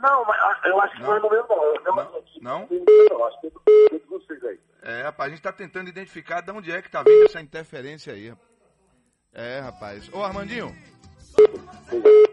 Não, 0.00 0.24
mas 0.24 0.40
ah, 0.40 0.60
eu 0.64 0.80
acho 0.80 0.96
que 0.96 1.02
não 1.02 1.16
é 1.16 1.20
no 1.20 1.28
meu 1.28 1.46
não. 1.48 1.96
Não, 1.96 2.22
Não? 2.40 2.68
não? 3.10 3.24
acho 3.26 3.40
que 3.40 3.46
é 3.48 3.98
vocês 4.08 4.44
aí. 4.44 4.60
É, 4.82 5.02
rapaz, 5.02 5.28
a 5.28 5.34
gente 5.34 5.42
tá 5.42 5.52
tentando 5.52 5.88
identificar 5.88 6.40
de 6.40 6.52
onde 6.52 6.70
é 6.70 6.80
que 6.80 6.90
tá 6.90 7.02
vindo 7.02 7.24
essa 7.24 7.40
interferência 7.40 8.12
aí. 8.12 8.32
É, 9.32 9.60
rapaz. 9.60 10.08
Ô, 10.12 10.22
Armandinho, 10.22 10.74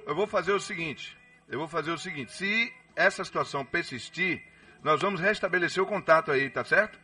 eu 0.05 0.15
vou 0.15 0.27
fazer 0.27 0.51
o 0.51 0.59
seguinte. 0.59 1.17
Eu 1.49 1.57
vou 1.59 1.67
fazer 1.67 1.91
o 1.91 1.97
seguinte. 1.97 2.31
Se 2.31 2.71
essa 2.95 3.23
situação 3.23 3.65
persistir, 3.65 4.43
nós 4.83 5.01
vamos 5.01 5.19
restabelecer 5.19 5.81
o 5.81 5.87
contato 5.87 6.31
aí, 6.31 6.49
tá 6.49 6.63
certo? 6.63 6.99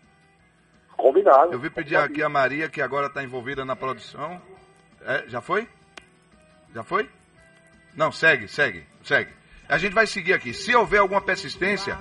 Combinado. 1.02 1.52
Eu 1.52 1.60
vi 1.60 1.70
pedir 1.70 1.96
aqui 1.96 2.22
a 2.22 2.30
Maria, 2.30 2.70
que 2.70 2.82
agora 2.82 3.08
está 3.08 3.24
envolvida 3.24 3.66
na 3.66 3.76
produção. 3.76 4.42
É, 5.02 5.26
já 5.28 5.42
foi? 5.42 5.68
Já 6.74 6.84
foi? 6.84 7.10
Não, 7.96 8.12
segue, 8.12 8.48
segue, 8.48 8.86
segue. 9.04 9.32
A 9.68 9.78
gente 9.78 9.94
vai 9.94 10.06
seguir 10.06 10.34
aqui. 10.34 10.54
Se 10.54 10.76
houver 10.76 11.00
alguma 11.00 11.22
persistência, 11.22 11.98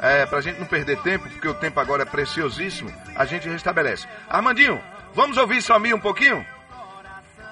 é, 0.00 0.26
pra 0.26 0.40
gente 0.40 0.58
não 0.58 0.66
perder 0.66 1.00
tempo, 1.02 1.28
porque 1.28 1.48
o 1.48 1.54
tempo 1.54 1.78
agora 1.78 2.02
é 2.02 2.06
preciosíssimo, 2.06 2.92
a 3.14 3.24
gente 3.24 3.48
restabelece. 3.48 4.06
Armandinho, 4.28 4.82
vamos 5.14 5.36
ouvir 5.36 5.62
Somi 5.62 5.94
um 5.94 6.00
pouquinho? 6.00 6.44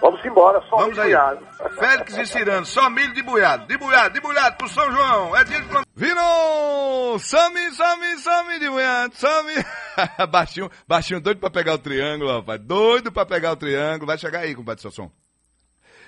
Vamos 0.00 0.24
embora, 0.24 0.60
só 0.70 0.76
Vamos 0.76 0.98
aí. 0.98 1.06
cuidado. 1.12 1.46
Félix 1.74 2.16
e 2.16 2.26
Cirano, 2.26 2.64
só 2.64 2.88
milho 2.88 3.12
de 3.14 3.22
buiado. 3.22 3.66
De 3.66 3.76
buiado, 3.76 4.14
de 4.14 4.20
buiado 4.20 4.56
pro 4.56 4.68
São 4.68 4.90
João. 4.92 5.36
É 5.36 5.42
dia 5.44 5.60
de 5.60 5.66
plantar. 5.66 5.88
Virou! 5.96 7.18
Some, 7.18 7.70
some, 7.74 8.18
some 8.18 8.58
de 8.60 8.70
buiado, 8.70 9.14
some. 9.16 9.52
baixinho, 10.30 10.70
baixinho 10.86 11.20
doido 11.20 11.40
pra 11.40 11.50
pegar 11.50 11.74
o 11.74 11.78
triângulo, 11.78 12.32
rapaz. 12.36 12.60
Doido 12.60 13.10
pra 13.10 13.26
pegar 13.26 13.52
o 13.52 13.56
triângulo. 13.56 14.06
Vai 14.06 14.18
chegar 14.18 14.40
aí, 14.40 14.54
compadre 14.54 14.82
Sasson. 14.82 15.10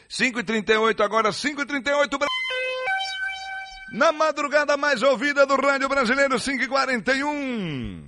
5h38 0.09 1.01
agora, 1.05 1.31
5h38 1.31 2.19
Bra- 2.19 2.27
Na 3.93 4.13
madrugada 4.13 4.77
mais 4.77 5.03
ouvida 5.03 5.45
do 5.47 5.57
Rádio 5.57 5.89
Brasileiro, 5.89 6.37
5h41. 6.37 8.05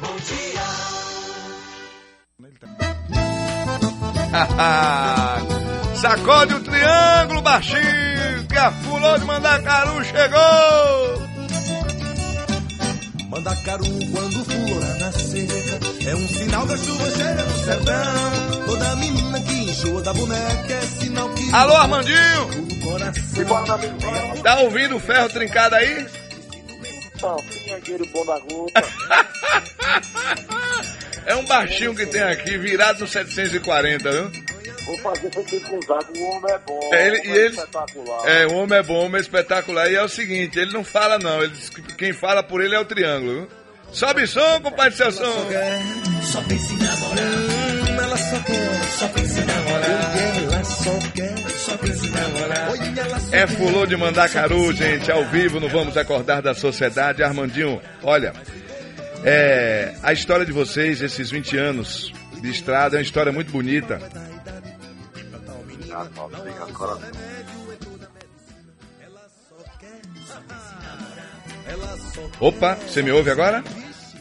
Bom 0.00 0.16
dia! 0.16 0.57
Sacode 5.94 6.54
o 6.54 6.60
triângulo, 6.60 7.42
baixinho, 7.42 8.46
que 8.48 8.56
a 8.56 8.70
fulô 8.70 9.18
de 9.18 9.24
Mandacaru 9.24 10.04
chegou. 10.04 11.28
Mandacaru 13.30 13.84
quando 14.12 14.44
flora 14.44 14.94
na 14.98 15.12
seca 15.12 15.78
É 16.08 16.14
um 16.16 16.28
sinal 16.28 16.66
da 16.66 16.76
chuva 16.76 17.10
cheia 17.10 17.34
no 17.34 17.58
sertão 17.58 18.66
Toda 18.66 18.96
menina 18.96 19.40
que 19.40 19.52
enjoa 19.52 20.02
da 20.02 20.14
boneca 20.14 20.72
É 20.72 20.80
sinal 20.80 21.28
que 21.30 21.54
Alô, 21.54 21.76
Armandinho, 21.76 22.48
tá 24.42 24.60
ouvindo 24.60 24.96
o 24.96 25.00
ferro 25.00 25.28
trincado 25.28 25.74
aí? 25.76 26.06
Então, 27.14 27.36
pinheiro 27.36 28.06
bom 28.12 28.24
da 28.24 28.38
gota. 28.38 28.84
É 31.28 31.34
um 31.36 31.44
baixinho 31.44 31.94
que 31.94 32.06
tem 32.06 32.22
aqui, 32.22 32.56
virado 32.56 33.00
no 33.00 33.06
740, 33.06 34.10
viu? 34.10 34.30
Vou 34.86 34.98
fazer 34.98 35.30
feito 35.30 35.60
com 35.68 35.76
o 35.76 35.82
Zago, 35.82 36.12
o 36.16 36.22
homem 36.30 36.54
é 36.54 36.58
bom. 36.66 36.80
É, 36.94 37.06
ele- 37.06 37.16
o 37.18 37.20
homem 37.20 37.30
e 37.34 37.38
ele- 37.38 37.48
espetacular. 37.54 38.28
É, 38.28 38.46
o 38.46 38.54
homem 38.54 38.78
é 38.78 38.82
bom, 38.82 38.94
o 38.94 39.04
homem 39.04 39.18
é 39.18 39.20
espetacular. 39.20 39.90
E 39.92 39.96
é 39.96 40.02
o 40.02 40.08
seguinte, 40.08 40.58
ele 40.58 40.72
não 40.72 40.82
fala 40.82 41.18
não, 41.18 41.42
ele 41.42 41.52
diz 41.52 41.68
que 41.68 41.82
quem 41.94 42.12
fala 42.14 42.42
por 42.42 42.62
ele 42.64 42.74
é 42.74 42.80
o 42.80 42.84
triângulo, 42.86 43.32
viu? 43.40 43.48
Sobe 43.92 44.26
som, 44.26 44.60
compadre 44.62 44.94
Celso. 44.96 45.22
Só 46.22 46.40
pensa 46.42 46.72
em 46.72 46.76
namorar. 46.78 48.02
Ela 48.02 48.16
só 48.16 48.40
quer, 48.40 48.82
só 48.98 49.08
pensa 49.08 49.40
em 49.40 49.44
namorar. 49.44 50.16
Ela 50.52 50.64
só 50.64 50.98
quer, 51.14 51.50
só 51.50 51.76
pensa 51.76 52.06
em 52.06 52.10
namorar. 52.10 52.68
É 53.32 53.46
fulô 53.46 53.86
de 53.86 53.96
Mandacaru, 53.96 54.72
gente, 54.74 55.10
ao 55.10 55.24
vivo, 55.26 55.58
não 55.60 55.68
vamos 55.68 55.96
acordar 55.96 56.40
da 56.42 56.54
sociedade. 56.54 57.22
Armandinho, 57.22 57.80
olha, 58.02 58.32
é, 59.24 59.94
a 60.02 60.12
história 60.12 60.44
de 60.46 60.52
vocês, 60.52 61.00
esses 61.02 61.30
20 61.30 61.56
anos 61.56 62.12
de 62.40 62.50
estrada, 62.50 62.96
é 62.96 62.98
uma 62.98 63.02
história 63.02 63.32
muito 63.32 63.50
bonita. 63.50 64.00
Obrigado, 65.62 66.10
Paulo, 66.14 66.36
obrigado, 66.38 66.72
coração. 66.72 67.10
Opa, 72.40 72.74
você 72.76 73.02
me 73.02 73.10
ouve 73.10 73.30
agora? 73.30 73.62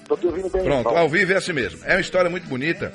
Tô 0.07 0.15
te 0.17 0.25
ouvindo 0.25 0.49
bem, 0.49 0.63
Pronto, 0.63 0.83
Paulo. 0.85 0.99
ao 0.99 1.09
vivo 1.09 1.33
é 1.33 1.35
assim 1.35 1.53
mesmo. 1.53 1.79
É 1.83 1.93
uma 1.95 2.01
história 2.01 2.29
muito 2.29 2.47
bonita. 2.47 2.93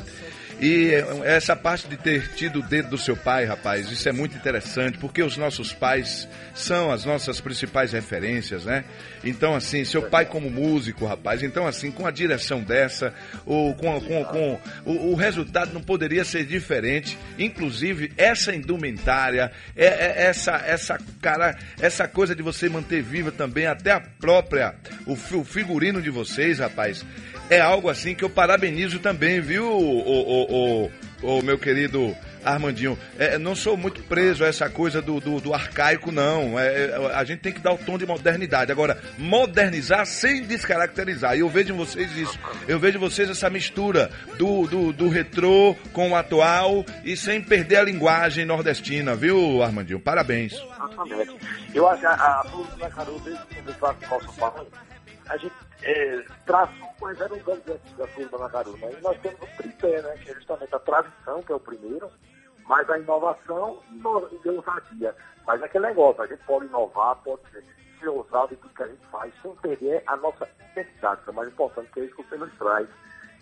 E 0.62 0.92
essa 1.24 1.56
parte 1.56 1.88
de 1.88 1.96
ter 1.96 2.28
tido 2.36 2.60
o 2.60 2.62
dedo 2.62 2.90
do 2.90 2.96
seu 2.96 3.16
pai, 3.16 3.44
rapaz, 3.44 3.90
isso 3.90 4.08
é 4.08 4.12
muito 4.12 4.36
interessante, 4.36 4.96
porque 4.96 5.20
os 5.20 5.36
nossos 5.36 5.72
pais 5.72 6.28
são 6.54 6.92
as 6.92 7.04
nossas 7.04 7.40
principais 7.40 7.90
referências, 7.90 8.64
né? 8.64 8.84
Então, 9.24 9.56
assim, 9.56 9.84
seu 9.84 10.02
pai 10.02 10.24
como 10.24 10.48
músico, 10.48 11.04
rapaz, 11.04 11.42
então, 11.42 11.66
assim, 11.66 11.90
com 11.90 12.06
a 12.06 12.12
direção 12.12 12.60
dessa, 12.60 13.12
ou 13.44 13.74
com, 13.74 14.00
com, 14.02 14.24
com 14.24 14.60
o, 14.84 15.10
o 15.10 15.14
resultado 15.16 15.74
não 15.74 15.82
poderia 15.82 16.24
ser 16.24 16.46
diferente. 16.46 17.18
Inclusive, 17.36 18.12
essa 18.16 18.54
indumentária, 18.54 19.50
é, 19.74 19.86
é- 19.86 20.22
essa, 20.26 20.52
essa, 20.64 20.96
cara, 21.20 21.58
essa 21.80 22.06
coisa 22.06 22.36
de 22.36 22.42
você 22.42 22.68
manter 22.68 23.02
viva 23.02 23.32
também 23.32 23.66
até 23.66 23.90
a 23.90 24.00
própria, 24.00 24.76
o, 25.06 25.14
o 25.14 25.44
figurino 25.44 26.00
de 26.00 26.10
vocês, 26.10 26.60
rapaz, 26.60 27.04
é 27.50 27.60
algo 27.60 27.88
assim 27.88 28.14
que 28.14 28.24
eu 28.24 28.30
parabenizo 28.30 28.98
também, 28.98 29.40
viu, 29.40 29.66
o, 29.66 30.00
o, 30.00 30.90
o, 31.22 31.38
o 31.38 31.42
meu 31.42 31.58
querido 31.58 32.16
Armandinho. 32.44 32.98
É, 33.18 33.38
não 33.38 33.54
sou 33.54 33.76
muito 33.76 34.02
preso 34.02 34.44
a 34.44 34.48
essa 34.48 34.68
coisa 34.68 35.00
do, 35.00 35.20
do, 35.20 35.40
do 35.40 35.54
arcaico, 35.54 36.10
não. 36.10 36.58
É, 36.58 36.86
é, 36.86 37.14
a 37.14 37.24
gente 37.24 37.40
tem 37.40 37.52
que 37.52 37.60
dar 37.60 37.72
o 37.72 37.78
tom 37.78 37.96
de 37.96 38.06
modernidade. 38.06 38.72
Agora, 38.72 39.00
modernizar 39.16 40.04
sem 40.06 40.42
descaracterizar. 40.42 41.36
E 41.36 41.40
eu 41.40 41.48
vejo 41.48 41.72
em 41.72 41.76
vocês 41.76 42.16
isso. 42.16 42.38
Eu 42.66 42.78
vejo 42.78 42.98
em 42.98 43.00
vocês 43.00 43.30
essa 43.30 43.48
mistura 43.48 44.10
do, 44.36 44.66
do, 44.66 44.92
do 44.92 45.08
retrô 45.08 45.76
com 45.92 46.10
o 46.10 46.16
atual 46.16 46.84
e 47.04 47.16
sem 47.16 47.40
perder 47.40 47.76
a 47.76 47.82
linguagem 47.82 48.44
nordestina, 48.44 49.14
viu, 49.14 49.62
Armandinho? 49.62 50.00
Parabéns. 50.00 50.54
Eu 51.74 51.88
acho 51.88 52.00
que 52.00 52.06
a, 52.06 52.12
a 52.12 52.44
que 52.44 53.68
eu 53.68 53.74
faço 53.74 53.98
o 54.04 54.10
nosso 54.10 54.32
pai, 54.38 54.66
a 55.28 55.36
gente 55.36 55.52
é, 55.82 56.24
traçou 56.46 56.88
quais 56.98 57.20
eram 57.20 57.36
os 57.36 57.46
objetivos 57.46 58.30
da 58.30 58.38
da 58.38 58.50
Carol. 58.50 58.76
Né? 58.76 58.92
E 58.98 59.02
nós 59.02 59.18
temos 59.20 59.40
um 59.42 59.56
tripé, 59.56 60.02
né? 60.02 60.16
que 60.22 60.30
é 60.30 60.34
justamente 60.34 60.74
a 60.74 60.78
tradição, 60.78 61.42
que 61.42 61.52
é 61.52 61.54
o 61.54 61.60
primeiro, 61.60 62.10
mas 62.66 62.88
a 62.88 62.98
inovação 62.98 63.80
e 63.92 64.00
a 64.48 64.52
ousadia. 64.52 65.14
Mas 65.46 65.60
é 65.60 65.64
aquele 65.64 65.86
negócio, 65.86 66.22
a 66.22 66.26
gente 66.26 66.42
pode 66.44 66.66
inovar, 66.66 67.16
pode 67.16 67.42
ser, 67.50 67.64
ser 68.00 68.08
ousado 68.08 68.54
em 68.54 68.56
tudo 68.56 68.74
que 68.74 68.82
a 68.82 68.88
gente 68.88 69.06
faz, 69.06 69.32
sem 69.42 69.54
perder 69.56 70.02
a 70.06 70.16
nossa 70.16 70.48
identidade, 70.72 71.22
que 71.22 71.30
é 71.30 71.32
o 71.32 71.36
mais 71.36 71.48
importante, 71.48 71.90
que 71.92 72.00
é 72.00 72.04
isso 72.04 72.16
que 72.16 72.22
você 72.22 72.36
nos 72.36 72.52
traz. 72.54 72.88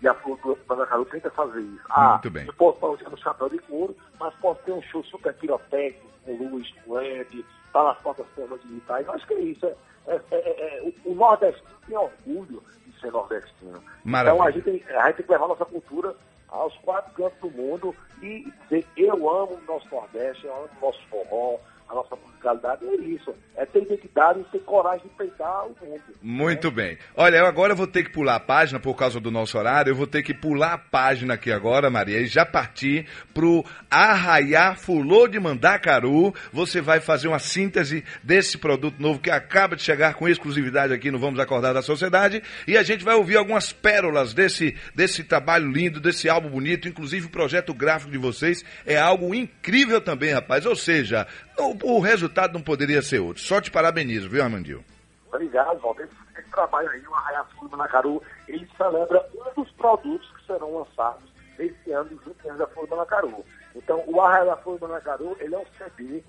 E 0.02 0.08
a 0.08 0.14
Flor 0.14 0.38
da 0.66 0.86
Carol 0.86 1.04
tenta 1.04 1.30
fazer 1.30 1.60
isso. 1.60 1.84
Ah, 1.90 2.12
Muito 2.12 2.30
bem. 2.30 2.46
eu 2.46 2.54
posso 2.54 2.76
estar 2.76 2.86
usando 2.88 3.18
chapéu 3.18 3.50
de 3.50 3.58
couro, 3.58 3.94
mas 4.18 4.34
posso 4.36 4.62
ter 4.62 4.72
um 4.72 4.80
show 4.80 5.04
super 5.04 5.34
pirotécnico, 5.34 6.08
com 6.24 6.36
luz, 6.36 6.72
com 6.84 6.94
LED, 6.94 7.44
tá 7.70 7.84
nas 7.84 7.98
plataformas 7.98 8.62
digitais. 8.62 9.06
Eu 9.06 9.12
acho 9.12 9.26
que 9.26 9.34
é 9.34 9.40
isso. 9.40 9.66
É, 9.66 9.76
é- 10.06 10.20
é- 10.30 10.78
é- 10.78 10.82
o, 11.04 11.12
o 11.12 11.14
nordestino 11.14 11.68
tem 11.86 11.96
orgulho 11.96 12.62
de 12.86 13.00
ser 13.00 13.10
nordestino. 13.12 13.82
Maravilha. 14.04 14.34
Então 14.34 14.46
a 14.46 14.50
gente, 14.50 14.64
tem, 14.64 14.96
a 14.96 15.06
gente 15.06 15.16
tem 15.16 15.26
que 15.26 15.32
levar 15.32 15.48
nossa 15.48 15.64
cultura 15.64 16.14
aos 16.48 16.76
quatro 16.78 17.12
cantos 17.14 17.38
do 17.40 17.50
mundo 17.50 17.94
e 18.20 18.52
dizer 18.62 18.86
eu 18.96 19.14
amo 19.30 19.54
o 19.54 19.64
nosso 19.66 19.88
Nordeste, 19.90 20.46
eu 20.46 20.54
amo 20.54 20.68
o 20.80 20.86
nosso 20.86 21.00
forró, 21.08 21.58
a 21.90 21.94
nossa 21.94 22.16
musicalidade. 22.16 22.84
É 22.86 22.94
isso. 22.94 23.34
É 23.56 23.66
ter 23.66 23.82
identidade 23.82 24.40
e 24.40 24.44
ter 24.44 24.60
coragem 24.60 25.02
de 25.02 25.14
peitar 25.14 25.66
o 25.66 25.76
mundo. 25.84 26.00
Muito 26.22 26.70
bem. 26.70 26.96
Olha, 27.16 27.38
eu 27.38 27.46
agora 27.46 27.74
vou 27.74 27.86
ter 27.86 28.04
que 28.04 28.12
pular 28.12 28.36
a 28.36 28.40
página 28.40 28.78
por 28.78 28.94
causa 28.94 29.18
do 29.18 29.30
nosso 29.30 29.58
horário. 29.58 29.90
Eu 29.90 29.96
vou 29.96 30.06
ter 30.06 30.22
que 30.22 30.32
pular 30.32 30.74
a 30.74 30.78
página 30.78 31.34
aqui 31.34 31.50
agora, 31.50 31.90
Maria, 31.90 32.20
e 32.20 32.26
já 32.26 32.46
partir 32.46 33.06
pro 33.34 33.64
Arraiá 33.90 34.74
Fulô 34.76 35.26
de 35.26 35.40
Mandacaru. 35.40 36.32
Você 36.52 36.80
vai 36.80 37.00
fazer 37.00 37.28
uma 37.28 37.38
síntese 37.38 38.04
desse 38.22 38.56
produto 38.56 39.00
novo 39.00 39.18
que 39.18 39.30
acaba 39.30 39.74
de 39.74 39.82
chegar 39.82 40.14
com 40.14 40.28
exclusividade 40.28 40.92
aqui 40.92 41.10
no 41.10 41.18
Vamos 41.18 41.40
Acordar 41.40 41.72
da 41.72 41.82
Sociedade. 41.82 42.42
E 42.66 42.76
a 42.76 42.82
gente 42.82 43.04
vai 43.04 43.14
ouvir 43.14 43.36
algumas 43.36 43.72
pérolas 43.72 44.32
desse, 44.32 44.76
desse 44.94 45.24
trabalho 45.24 45.70
lindo, 45.70 46.00
desse 46.00 46.28
álbum 46.28 46.50
bonito. 46.50 46.88
Inclusive 46.88 47.26
o 47.26 47.30
projeto 47.30 47.74
gráfico 47.74 48.12
de 48.12 48.18
vocês 48.18 48.64
é 48.86 48.96
algo 48.96 49.34
incrível 49.34 50.00
também, 50.00 50.32
rapaz. 50.32 50.64
Ou 50.64 50.76
seja, 50.76 51.26
o, 51.60 51.96
o 51.96 52.00
resultado 52.00 52.52
não 52.52 52.62
poderia 52.62 53.02
ser 53.02 53.20
outro. 53.20 53.42
Só 53.42 53.60
te 53.60 53.70
parabenizo, 53.70 54.28
viu, 54.28 54.42
Armandinho? 54.42 54.84
Obrigado, 55.32 55.78
Walter. 55.80 56.08
Esse, 56.36 56.50
trabalho 56.50 56.88
aí, 56.90 57.02
o 57.06 57.14
Arraiá 57.14 57.44
Sul 57.56 57.68
do 57.68 57.76
Manacaru, 57.76 58.22
ele 58.48 58.68
celebra 58.76 59.24
um 59.34 59.62
dos 59.62 59.70
produtos 59.72 60.28
que 60.36 60.46
serão 60.46 60.78
lançados 60.78 61.22
esse 61.58 61.92
ano, 61.92 62.10
dos 62.10 62.24
20 62.24 62.48
anos 62.48 62.58
da 62.58 62.64
do 62.64 62.88
Manacaru. 62.88 63.44
Então, 63.76 64.02
o 64.06 64.20
Arraiá 64.20 64.44
da 64.44 64.56
Flor 64.56 64.78
do 64.78 64.88
Manacaru, 64.88 65.36
ele 65.38 65.54
é 65.54 65.58
um 65.58 65.66
CD 65.78 66.22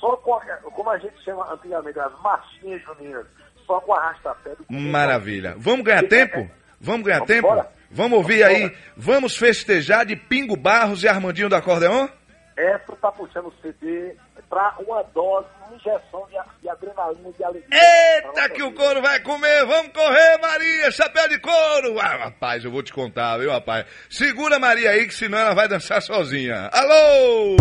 só 0.00 0.16
com, 0.16 0.34
a, 0.34 0.40
como 0.56 0.90
a 0.90 0.98
gente 0.98 1.22
chama 1.22 1.52
antigamente, 1.52 1.98
as 2.00 2.20
marchinhas 2.20 2.82
juninas, 2.82 3.26
só 3.64 3.80
com 3.80 3.94
arrasta-pé 3.94 4.56
do 4.56 4.64
Maravilha. 4.68 5.54
Vamos 5.58 5.84
ganhar 5.84 6.02
tempo? 6.08 6.50
Vamos 6.80 7.06
ganhar 7.06 7.18
Vamos 7.18 7.32
tempo? 7.32 7.46
embora. 7.46 7.70
Vamos 7.90 8.18
ouvir 8.18 8.40
Vamos 8.40 8.56
aí. 8.56 8.62
embora. 8.64 8.78
Vamos 8.96 9.36
festejar 9.36 10.04
de 10.04 10.16
Pingo 10.16 10.56
Barros 10.56 11.04
e 11.04 11.08
Armandinho 11.08 11.48
do 11.48 11.54
Acordeon? 11.54 12.08
Essa 12.56 12.96
tá 12.96 13.12
puxando 13.12 13.46
o 13.46 13.54
CD 13.62 14.16
para 14.52 14.74
uma 14.86 15.02
dose, 15.14 15.46
uma 15.66 15.74
injeção 15.74 16.26
de, 16.28 16.36
de 16.60 16.68
adrenalina 16.68 17.30
e 17.30 17.32
de 17.32 17.42
alegria. 17.42 17.80
Eita, 17.80 18.50
que 18.50 18.62
o 18.62 18.70
couro 18.74 19.00
vai 19.00 19.18
comer! 19.20 19.64
Vamos 19.64 19.92
correr, 19.92 20.38
Maria! 20.42 20.90
Chapéu 20.90 21.26
de 21.26 21.38
couro! 21.38 21.98
Ah, 21.98 22.24
rapaz, 22.24 22.62
eu 22.62 22.70
vou 22.70 22.82
te 22.82 22.92
contar, 22.92 23.38
viu, 23.38 23.50
rapaz? 23.50 23.86
Segura 24.10 24.56
a 24.56 24.58
Maria 24.58 24.90
aí, 24.90 25.06
que 25.06 25.14
senão 25.14 25.38
ela 25.38 25.54
vai 25.54 25.66
dançar 25.68 26.02
sozinha. 26.02 26.68
Alô! 26.70 27.56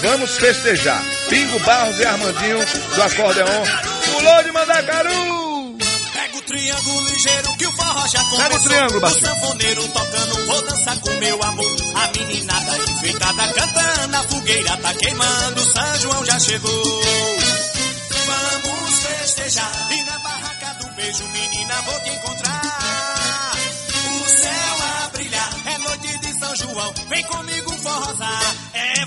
Vamos 0.00 0.38
festejar. 0.38 1.02
Pingo 1.28 1.58
Barros 1.60 2.00
e 2.00 2.06
Armandinho 2.06 2.58
do 2.94 3.02
Acordeon. 3.02 3.64
Pulou 4.14 4.42
de 4.44 4.52
Mandacaru! 4.52 5.45
O 6.46 6.48
triângulo 6.48 7.00
ligeiro 7.08 7.56
que 7.56 7.66
o 7.66 7.72
forró 7.72 8.06
já 8.06 8.22
começou. 8.22 8.38
Pega 8.38 8.54
o 8.54 8.60
triângulo, 8.62 8.98
O 8.98 9.00
baixinho. 9.00 9.26
sanfoneiro 9.26 9.88
tocando, 9.88 10.46
vou 10.46 10.62
dançar 10.62 11.00
com 11.00 11.10
meu 11.14 11.42
amor. 11.42 11.76
A 11.96 12.18
meninada 12.18 12.78
enfeitada 12.92 13.52
cantando, 13.52 14.16
a 14.16 14.22
fogueira 14.22 14.76
tá 14.76 14.94
queimando, 14.94 15.60
São 15.72 15.98
João 15.98 16.24
já 16.24 16.38
chegou. 16.38 17.02
Vamos 18.26 18.98
festejar 19.02 19.88
e 19.90 20.02
na 20.04 20.18
barraca 20.20 20.74
do 20.74 20.86
beijo, 20.94 21.24
menina, 21.26 21.82
vou 21.82 22.00
te 22.00 22.10
encontrar. 22.10 23.52
O 24.20 24.28
céu 24.28 24.76
a 25.04 25.08
brilhar, 25.08 25.50
é 25.66 25.78
noite 25.78 26.18
de 26.18 26.38
São 26.38 26.56
João, 26.56 26.94
vem 27.08 27.24
comigo 27.24 27.72
forrosar. 27.72 28.54
É 28.72 29.05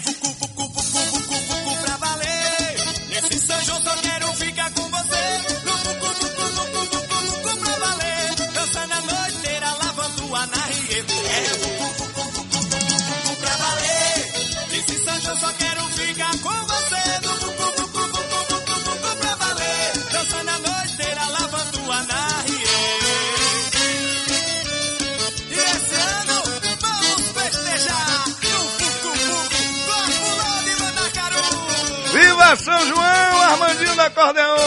São 32.56 32.86
João, 32.88 33.42
Armandinho 33.42 33.96
do 33.96 34.02
Acordeon! 34.02 34.58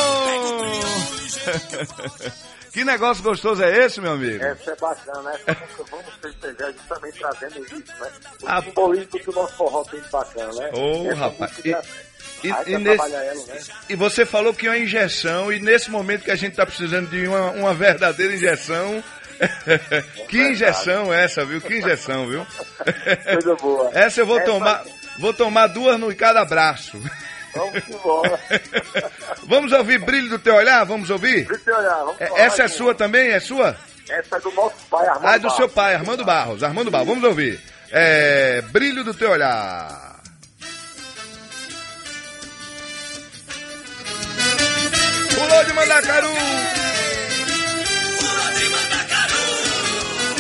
Que 2.73 2.87
negócio 2.87 3.23
gostoso 3.23 3.63
é 3.63 3.85
esse, 3.85 4.01
meu 4.01 4.13
amigo? 4.13 4.43
Essa 4.43 4.71
é 4.71 4.77
bacana, 4.77 5.31
essa 5.35 5.61
música 5.61 5.85
Vamos 5.91 6.07
Festejar 6.23 6.73
justamente 6.73 7.19
trazendo 7.19 7.65
isso, 7.67 7.93
né? 8.01 8.11
O 8.43 8.47
Ah. 8.49 8.63
simbolismo 8.63 9.11
que 9.11 9.29
o 9.29 9.33
nosso 9.35 9.55
forró 9.57 9.85
tem 9.85 10.01
de 10.01 10.09
bacana, 10.09 10.53
né? 10.55 10.71
Ô, 10.73 11.07
Essa 11.11 11.15
rapaz, 11.21 11.51
música 11.51 11.83
e- 12.43 12.49
e- 12.73 12.79
nesse- 12.79 13.13
ela, 13.15 13.25
né? 13.35 13.61
E 13.91 13.95
você 13.95 14.25
falou 14.25 14.55
que 14.55 14.67
é 14.67 14.71
uma 14.71 14.79
injeção, 14.79 15.53
e 15.53 15.61
nesse 15.61 15.91
momento 15.91 16.25
que 16.25 16.31
a 16.31 16.35
gente 16.35 16.57
tá 16.57 16.65
precisando 16.65 17.11
de 17.11 17.27
uma, 17.29 17.51
uma 17.51 17.75
verdadeira 17.75 18.33
injeção. 18.35 19.05
que 20.31 20.39
injeção 20.53 21.13
essa, 21.13 21.45
viu? 21.45 21.61
Que 21.61 21.77
injeção, 21.77 22.27
viu? 22.27 22.47
Coisa 23.35 23.55
boa. 23.57 23.91
Essa 23.93 24.23
eu 24.23 24.27
vou 24.27 24.39
Essa- 24.39 24.47
tomar, 24.51 24.83
vou 25.19 25.35
tomar 25.35 25.67
duas 25.67 26.01
no 26.01 26.15
cada 26.17 26.43
braço. 26.47 26.99
Vamos 27.55 27.83
embora. 27.89 28.41
Vamos 29.47 29.73
ouvir 29.73 29.99
Brilho 29.99 30.31
do 30.31 30.39
Teu 30.39 30.55
Olhar? 30.55 30.85
Vamos 30.85 31.11
ouvir? 31.11 31.47
Deixa 31.47 31.71
eu 31.71 31.77
olhar, 31.77 31.97
vamos 32.05 32.21
É- 32.21 32.27
falar 32.27 32.41
Essa 32.41 32.63
é 32.63 32.67
de 32.67 32.73
uma. 32.73 32.79
sua 32.79 32.95
também? 32.95 33.31
É 33.31 33.41
sua? 33.41 33.77
Essa 34.09 34.37
é 34.37 34.41
do 34.41 34.51
nosso 34.53 34.77
pai, 34.91 35.07
Armando 35.07 35.27
Ah, 35.27 35.35
é 35.35 35.39
do 35.39 35.51
seu 35.51 35.59
Barros. 35.61 35.73
pai, 35.75 35.95
Armando 35.95 36.25
Barros. 36.25 36.63
Armando 36.63 36.91
Barros, 36.91 37.09
vamos 37.09 37.25
ouvir. 37.25 37.61
É, 37.91 38.63
Brilho 38.71 39.05
do 39.05 39.13
Teu 39.15 39.31
Olhar. 39.31 40.13
Pulou 45.35 45.65
de 45.65 45.73
Mandacaru. 45.73 46.29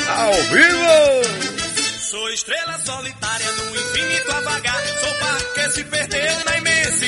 Ao 0.08 0.32
vivo. 0.32 1.98
Sou 1.98 2.28
estrela 2.30 2.78
solitária 2.84 3.46
no 3.52 3.76
infinito 3.76 4.30
a 4.32 4.40
vagar. 4.40 4.82
Sou 5.00 5.18
barco 5.20 5.54
que 5.54 5.70
se 5.70 5.84
perdeu 5.84 6.44
na 6.44 6.51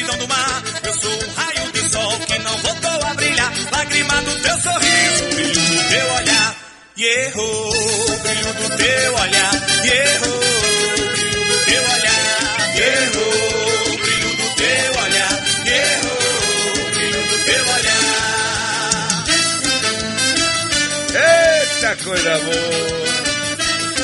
imensidão 0.05 0.19
do 0.19 0.29
mar. 0.29 0.63
Eu 0.83 0.93
sou 0.95 1.11
um 1.11 1.33
raio 1.35 1.73
de 1.73 1.91
sol 1.91 2.19
que 2.21 2.39
não 2.39 2.59
voltou 2.59 3.09
a 3.09 3.15
brilhar. 3.15 3.53
Lágrima 3.73 4.23
do 4.23 4.37
teu 4.43 4.61
sorriso, 4.61 5.25
brilho 5.35 5.55
do 5.55 5.89
teu 5.89 6.13
olhar. 6.15 6.57
E 6.97 7.05
errou, 7.05 7.73
brilho 8.23 8.55
do 8.55 8.77
teu 8.77 9.15
olhar. 9.15 9.55
E 9.85 9.89
errou, 9.89 10.41
brilho 11.13 11.45
do 11.45 11.65
teu 11.65 11.83
olhar. 11.83 12.25
E 12.75 12.81
errou, 12.81 13.99
brilho 13.99 14.37
do 14.37 14.49
teu 14.55 14.93
olhar. 15.03 15.35
E 15.65 15.71
errou, 15.71 16.91
brilho 16.95 17.23
do 17.29 17.37
teu 17.45 17.63
olhar. 17.75 18.03
Eita 21.63 21.97
coisa 22.05 22.39
boa. 22.39 23.05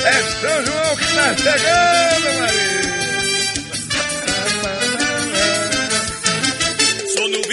É 0.02 0.22
São 0.40 0.64
João 0.64 0.96
que 0.96 1.04
tá 1.14 1.36
chegando, 1.36 2.28
Maria. 2.40 2.99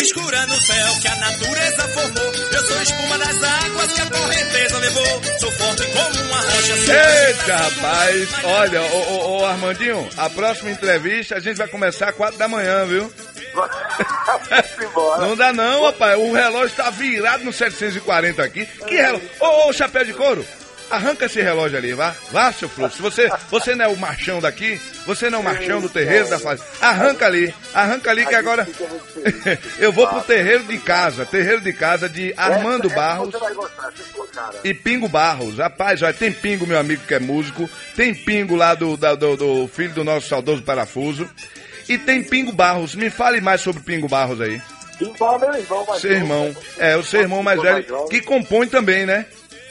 Escura 0.08 0.46
no 0.46 0.62
céu 0.62 0.88
que 1.02 1.08
a 1.08 1.15
natureza 1.15 1.88
formou. 1.89 2.32
Eu 2.54 2.65
sou 2.65 2.82
espuma 2.82 3.17
das 3.17 3.43
águas 3.43 3.91
que 3.91 4.02
a 4.02 4.06
correnteza 4.06 4.78
levou. 4.80 5.22
Sou 5.39 5.52
forte 5.52 5.84
como 5.88 6.22
uma 6.24 6.38
rocha. 6.38 7.28
Eita, 7.28 7.56
rapaz. 7.58 8.30
Olha, 8.43 8.82
ô, 8.84 8.98
ô, 8.98 9.39
ô, 9.39 9.46
Armandinho, 9.46 10.10
a 10.15 10.30
próxima 10.30 10.72
entrevista 10.72 11.36
a 11.36 11.39
gente 11.39 11.58
vai 11.58 11.67
começar 11.67 12.10
às 12.10 12.15
quatro 12.15 12.38
da 12.38 12.48
manhã, 12.48 12.86
viu? 12.86 13.12
Não 15.20 15.36
dá 15.36 15.52
não, 15.52 15.84
rapaz. 15.84 16.17
O 16.17 16.32
relógio 16.32 16.76
tá 16.76 16.89
virado 16.89 17.43
no 17.43 17.52
740 17.52 18.43
aqui. 18.43 18.65
Que 18.65 18.96
relógio? 18.96 19.30
Ô, 19.39 19.70
ô, 19.70 19.74
chapéu 19.74 20.06
de 20.06 20.13
couro. 20.13 20.46
Arranca 20.89 21.26
esse 21.26 21.41
relógio 21.41 21.78
ali, 21.78 21.93
vá. 21.93 22.15
Vá, 22.32 22.52
seu 22.52 22.69
Fluxo. 22.69 23.02
Você, 23.02 23.30
você 23.50 23.76
não 23.76 23.86
é 23.86 23.88
o 23.89 23.97
machão 23.97 24.39
daqui? 24.39 24.80
Você 25.06 25.30
não 25.30 25.39
é 25.39 25.41
o 25.41 25.43
machão 25.43 25.82
do 25.82 25.89
terreiro 25.89 26.30
da 26.30 26.39
fazenda? 26.39 26.67
Arranca 26.82 27.26
ali. 27.26 27.54
Arranca 27.73 28.10
ali 28.10 28.26
que 28.26 28.36
agora... 28.36 28.67
Eu 29.80 29.91
vou 29.91 30.08
pro 30.08 30.21
terreiro 30.21 30.63
de 30.63 30.78
casa. 30.78 31.26
Terreiro 31.26 31.62
de 31.62 31.73
casa 31.73 32.08
de 32.08 32.34
Armando 32.38 32.89
Barros. 32.89 33.34
E 34.63 34.73
Pingo 34.73 35.10
Barros. 35.10 35.58
Rapaz, 35.58 36.02
olha, 36.02 36.13
tem 36.13 36.32
Pingo, 36.32 36.65
meu 36.65 36.80
amigo 36.80 37.04
que 37.06 37.13
é 37.13 37.19
músico. 37.19 37.69
Tem 37.95 38.13
Pingo 38.13 38.56
lá 38.56 38.73
do, 38.73 38.95
do, 38.95 39.36
do 39.38 39.67
filho 39.67 39.93
do 39.93 40.04
nosso 40.04 40.28
saudoso 40.28 40.63
Parafuso. 40.63 41.30
E 41.89 41.97
tem 41.97 42.23
Pingo 42.23 42.52
Barros. 42.52 42.95
Me 42.95 43.10
fale 43.10 43.41
mais 43.41 43.62
sobre 43.62 43.82
Pingo 43.82 44.08
Barros 44.08 44.39
aí. 44.39 44.62
Embora 45.00 45.38
meu 45.38 45.60
irmão 45.60 45.86
Seu 46.00 46.12
irmão. 46.12 46.56
É, 46.78 46.95
o 46.95 47.04
seu 47.04 47.21
irmão 47.21 47.43
mais 47.43 47.62
velho. 47.62 48.08
Que 48.10 48.21
compõe 48.21 48.67
também, 48.67 49.06
né? 49.06 49.26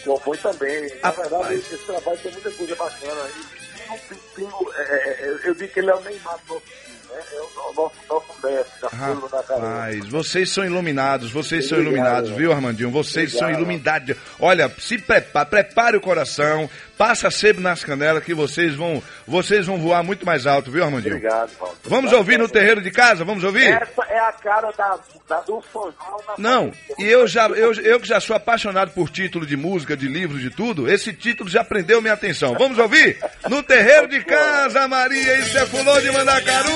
Compõe 0.07 0.39
também. 0.39 0.91
Na 1.03 1.11
verdade, 1.11 1.55
esse 1.55 1.79
trabalho 1.79 2.19
tem 2.19 2.33
muita 2.33 2.51
coisa 2.53 2.77
bacana 2.77 3.23
aí. 3.25 3.67
Pingo, 3.87 4.21
Pingo, 4.35 4.73
é, 4.77 4.83
é, 4.83 5.29
eu, 5.29 5.39
eu 5.39 5.55
digo 5.55 5.73
que 5.73 5.81
ele 5.81 5.91
é 5.91 5.95
o 5.95 6.01
Neymar 6.01 6.39
do 6.47 6.55
nosso 6.55 6.67
time, 6.67 6.97
né? 7.09 7.23
É 7.33 7.41
o 7.41 7.75
nosso, 7.75 7.97
nosso 8.09 8.27
mestre, 8.43 8.81
da 8.81 10.11
vocês 10.11 10.51
são 10.51 10.65
iluminados, 10.65 11.31
vocês 11.31 11.69
são 11.69 11.79
Obrigado. 11.79 11.97
iluminados, 11.97 12.31
viu, 12.31 12.53
Armandinho? 12.53 12.91
Vocês 12.91 13.33
são 13.33 13.43
Obrigado. 13.43 13.61
iluminados. 13.61 14.17
Olha, 14.41 14.73
se 14.79 14.99
prepare, 14.99 15.49
prepare 15.49 15.97
o 15.97 16.01
coração, 16.01 16.69
passa 16.97 17.31
sebo 17.31 17.61
nas 17.61 17.85
canelas 17.85 18.25
que 18.25 18.35
vocês 18.35 18.75
vão, 18.75 19.03
vocês 19.27 19.67
vão 19.67 19.79
voar 19.79 20.03
muito 20.03 20.25
mais 20.25 20.47
alto, 20.47 20.71
viu, 20.71 20.85
Armandinho? 20.85 21.17
Obrigado, 21.17 21.51
Paulo. 21.59 21.77
Vamos 21.85 22.13
ouvir 22.13 22.39
no 22.39 22.49
terreiro 22.49 22.81
de 22.81 22.91
casa? 22.91 23.25
Vamos 23.25 23.45
ouvir? 23.45 23.69
Essa 23.69 24.03
é 24.09 24.19
a 24.19 24.33
cara 24.33 24.73
da, 24.73 24.99
da 25.29 25.41
do 25.41 25.63
São 25.73 25.93
João 25.93 26.21
na 26.29 26.35
Não, 26.39 26.73
e 26.99 27.05
eu 27.05 27.27
já, 27.27 27.49
eu, 27.49 27.73
eu 27.75 28.01
que 28.01 28.09
já 28.09 28.21
sou 28.21 28.35
apaixonado 28.35 28.91
por 28.93 29.11
título 29.11 29.47
de 29.47 29.57
música, 29.57 29.97
de 29.97 30.09
livros, 30.09 30.41
de 30.41 30.51
tudo, 30.51 30.91
esse 30.91 31.13
título 31.13 31.49
já 31.49 31.63
prendeu 31.63 32.01
minha 32.01 32.15
atenção. 32.15 32.55
Vamos 32.55 32.79
ouvir? 32.79 33.19
No 33.49 33.63
terreiro 33.63 34.09
de 34.09 34.25
casa, 34.25 34.89
Maria, 34.89 35.39
isso 35.39 35.57
é 35.59 35.67
fulô 35.67 36.01
de 36.01 36.11
Mandacaru! 36.11 36.71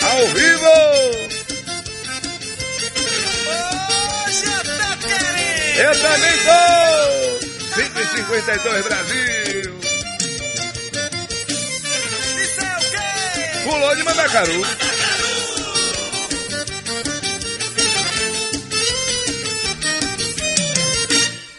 Ao 0.00 0.26
vivo! 0.28 0.68
Hoje 4.26 4.44
eu 4.46 4.60
tô 4.64 5.08
querendo. 5.08 5.78
Eu 5.80 5.92
também 6.00 6.32
tô! 6.44 7.17
552 7.78 8.84
Brasil! 8.86 9.78
Fulô 13.62 13.94
de 13.94 14.02
Mandacaru! 14.02 14.64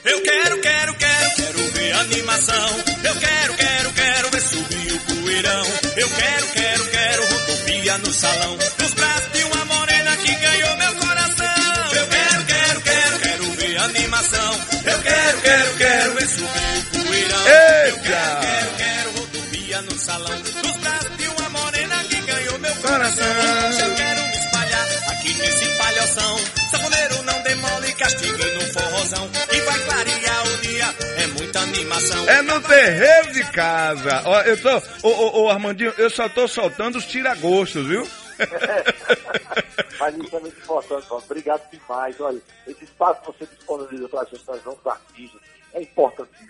Eu 0.03 0.21
quero, 0.23 0.61
quero, 0.61 0.93
quero, 0.95 1.31
quero 1.37 1.71
ver 1.71 1.93
animação. 1.93 2.69
Eu 3.01 3.15
quero, 3.15 3.53
quero, 3.53 3.93
quero 3.93 4.29
ver 4.29 4.41
subir 4.41 4.91
o 4.91 4.99
poeirão. 4.99 5.65
Eu 5.95 6.09
quero, 6.09 6.47
quero, 6.47 6.85
quero 6.89 7.23
rodovia 7.27 7.97
no 7.99 8.13
salão. 8.13 8.57
Nos 8.77 8.93
braços 8.93 9.31
de 9.31 9.43
uma 9.43 9.65
morena 9.65 10.17
que 10.17 10.35
ganhou 10.35 10.75
meu 10.75 10.95
coração. 10.95 11.93
Eu 11.93 12.07
quero, 12.07 12.45
quero, 12.45 12.81
quero, 12.81 13.19
quero 13.19 13.51
ver 13.53 13.77
animação. 13.77 14.59
Eu 14.85 15.01
quero, 15.01 15.41
quero, 15.41 15.77
quero 15.77 15.88
Saboneiro 26.09 27.23
não 27.23 27.41
demole, 27.43 27.93
castigue 27.93 28.51
no 28.51 28.61
forrozão. 28.73 29.29
E 29.51 29.61
vai 29.61 29.79
clarear 29.85 30.47
o 30.47 30.57
dia, 30.57 30.85
é 31.17 31.27
muita 31.27 31.59
animação. 31.59 32.29
É 32.29 32.41
no 32.41 32.61
terreiro 32.61 33.31
de 33.33 33.43
casa. 33.51 34.23
Ó, 34.25 34.41
eu 34.41 34.59
tô. 34.61 34.77
Ô, 35.07 35.09
ô, 35.09 35.43
ô, 35.43 35.49
Armandinho, 35.49 35.93
eu 35.97 36.09
só 36.09 36.27
tô 36.27 36.47
soltando 36.47 36.97
os 36.97 37.05
tiragostos, 37.05 37.85
viu? 37.85 38.07
Mas 39.99 40.15
isso 40.15 40.35
é 40.35 40.39
muito 40.39 40.57
importante, 40.57 41.05
Paulo. 41.07 41.23
Obrigado 41.25 41.69
demais. 41.69 42.19
Olha, 42.19 42.39
esse 42.65 42.83
espaço 42.85 43.21
que 43.21 43.27
você 43.27 43.45
disponibiliza 43.45 44.09
para 44.09 44.21
a 44.21 44.25
gente, 44.25 44.43
nós 44.47 44.61
vamos 44.63 44.87
artistas, 44.87 45.41
é 45.73 45.81
importantíssimo. 45.81 46.49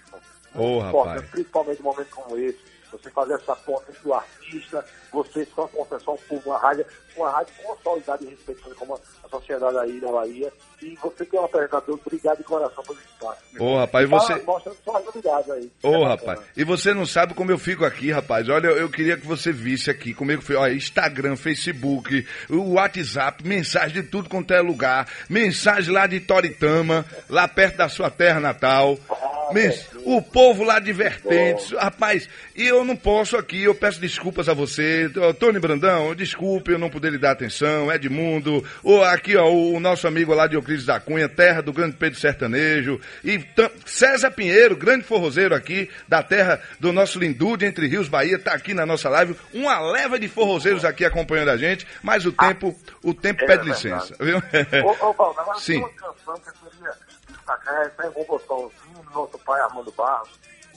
Ô, 0.56 0.60
Muito 0.60 0.80
rapaz. 0.80 0.90
importante, 0.90 1.32
principalmente 1.32 1.80
num 1.80 1.86
momento 1.86 2.10
como 2.12 2.38
esse. 2.38 2.60
Você 2.92 3.10
fazer 3.12 3.34
essa 3.36 3.56
ponta 3.56 3.92
entre 3.92 4.08
o 4.08 4.14
artista, 4.16 4.84
você 5.12 5.46
só 5.56 5.68
concessão 5.68 6.18
por 6.28 6.42
uma 6.46 6.58
rádio, 6.58 6.86
uma 7.16 7.32
rádio 7.32 7.54
consolidada 7.64 8.24
e 8.24 8.30
respeitosa 8.30 8.76
como 8.76 8.96
a 9.24 9.30
sociedade 9.30 9.78
aí 9.78 10.00
da 10.00 10.12
Bahia. 10.12 10.52
E 10.82 10.96
você 11.02 11.26
que 11.26 11.36
é 11.36 11.42
um 11.42 11.46
apresentador, 11.46 12.00
obrigado 12.06 12.38
de 12.38 12.44
coração 12.44 12.84
pelo 12.84 12.98
espaço. 13.00 13.40
Ô, 13.60 13.78
rapaz, 13.78 14.06
e 14.06 14.10
Fala- 14.10 14.40
você. 14.40 14.76
Suas 14.84 15.06
novidades 15.06 15.52
aí. 15.52 15.72
Ô, 15.84 15.96
É 16.06 16.08
rapaz, 16.08 16.40
e 16.56 16.64
você 16.64 16.94
não 16.94 17.06
sabe 17.06 17.34
como 17.34 17.52
eu 17.52 17.58
fico 17.58 17.84
aqui, 17.84 18.12
rapaz. 18.12 18.48
Olha, 18.48 18.68
eu, 18.68 18.78
eu 18.78 18.90
queria 18.90 19.18
que 19.18 19.26
você 19.28 19.52
visse 19.52 19.90
aqui 19.92 20.16
fui. 20.42 20.56
Olha, 20.56 20.74
Instagram, 20.74 21.36
Facebook, 21.36 22.26
o 22.50 22.74
WhatsApp, 22.74 23.46
mensagem 23.46 24.02
de 24.02 24.08
tudo 24.10 24.30
quanto 24.30 24.54
é 24.54 24.62
lugar. 24.62 25.08
Mensagem 25.30 25.94
lá 25.94 26.08
de 26.08 26.20
Toritama, 26.20 27.06
lá 27.30 27.48
perto 27.48 27.78
da 27.78 27.90
sua 27.90 28.10
terra 28.10 28.40
natal. 28.40 28.98
Miss, 29.52 29.88
o 30.06 30.22
povo 30.22 30.64
lá 30.64 30.80
de 30.80 30.94
Vertentes, 30.94 31.72
rapaz, 31.72 32.30
e 32.56 32.68
eu 32.68 32.86
não 32.86 32.96
posso 32.96 33.36
aqui, 33.36 33.64
eu 33.64 33.74
peço 33.74 34.00
desculpas 34.00 34.48
a 34.48 34.54
você, 34.54 34.99
Tony 35.40 35.60
Brandão, 35.60 36.14
desculpe 36.16 36.72
eu 36.72 36.80
não 36.80 36.90
poder 36.90 37.12
lhe 37.12 37.18
dar 37.18 37.32
atenção, 37.32 37.92
Edmundo, 37.92 38.66
ou 38.84 39.04
aqui 39.04 39.38
ó, 39.38 39.48
o 39.50 39.80
nosso 39.80 40.08
amigo 40.08 40.34
lá 40.34 40.48
de 40.48 40.56
Euclides 40.56 40.86
da 40.86 41.00
Cunha, 41.00 41.30
terra 41.30 41.62
do 41.62 41.72
grande 41.72 41.96
Pedro 41.96 42.20
Sertanejo, 42.20 43.00
e 43.24 43.44
César 43.86 44.32
Pinheiro, 44.32 44.76
grande 44.76 45.06
forrozeiro 45.06 45.56
aqui, 45.56 45.90
da 46.08 46.22
terra 46.24 46.62
do 46.80 46.92
nosso 46.92 47.20
Lindude, 47.20 47.66
entre 47.66 47.88
Rios, 47.88 48.08
Bahia, 48.08 48.38
tá 48.40 48.54
aqui 48.54 48.74
na 48.74 48.86
nossa 48.86 49.10
live, 49.10 49.36
uma 49.54 49.80
leva 49.80 50.20
de 50.20 50.28
forrozeiros 50.28 50.84
aqui 50.84 51.06
acompanhando 51.06 51.50
a 51.50 51.58
gente, 51.58 51.88
mas 52.02 52.26
o 52.26 52.32
tempo, 52.32 52.76
o 53.04 53.14
tempo 53.14 53.44
É 53.44 53.48
pede 53.48 53.66
verdade. 53.66 53.90
licença, 53.90 54.16
viu? 54.20 54.38
Ô, 54.84 55.10
ô 55.10 55.14
Paulo, 55.14 55.40
agora 55.40 55.60
Sim. 55.60 55.78
uma 55.78 55.90
canção 55.90 56.36
que 56.40 56.50
eu 56.50 56.72
queria 56.72 56.92
destacar, 57.28 57.92
é 58.00 58.10
botãozinho 58.10 59.04
do 59.08 59.12
nosso 59.14 59.38
pai 59.40 59.62
Armando 59.62 59.92
Barros, 59.92 60.30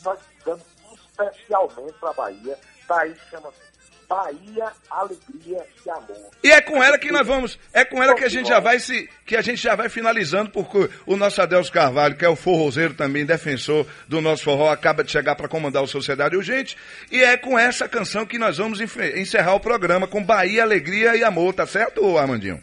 nós 0.05 0.19
fizemos 0.39 0.63
especialmente 1.09 1.95
para 2.01 2.11
a 2.11 2.13
Bahia, 2.15 2.59
daí 2.89 3.15
chama-se 3.31 3.72
Bahia, 4.13 4.71
Alegria 4.91 5.67
e 5.87 5.91
Amor. 5.91 6.31
E 6.45 6.51
é 6.51 6.61
com 6.61 6.83
ela 6.83 6.99
que 6.99 7.11
nós 7.11 7.27
vamos, 7.27 7.59
é 7.73 7.83
com 7.83 8.03
ela 8.03 8.15
que 8.15 8.25
a 8.25 8.29
gente 8.29 8.47
já 8.47 8.61
vai 8.61 8.79
se, 8.79 9.09
que 9.25 9.35
a 9.35 9.41
gente 9.41 9.63
já 9.63 9.75
vai 9.75 9.89
finalizando, 9.89 10.51
porque 10.51 10.91
o 11.07 11.17
nosso 11.17 11.41
Adelso 11.41 11.73
Carvalho, 11.73 12.15
que 12.15 12.25
é 12.25 12.29
o 12.29 12.37
forrozeiro 12.37 12.93
também, 12.93 13.25
defensor 13.25 13.87
do 14.07 14.21
nosso 14.21 14.45
forró, 14.45 14.71
acaba 14.71 15.03
de 15.03 15.11
chegar 15.11 15.35
para 15.35 15.49
comandar 15.49 15.83
o 15.83 15.87
Sociedade 15.87 16.37
Urgente, 16.37 16.77
e 17.11 17.23
é 17.23 17.39
com 17.39 17.59
essa 17.59 17.89
canção 17.89 18.27
que 18.27 18.39
nós 18.39 18.59
vamos 18.59 18.81
encerrar 18.83 19.55
o 19.55 19.61
programa, 19.61 20.07
com 20.07 20.23
Bahia, 20.23 20.63
Alegria 20.63 21.17
e 21.17 21.25
Amor, 21.25 21.55
tá 21.55 21.67
certo, 21.67 22.19
Armandinho? 22.19 22.61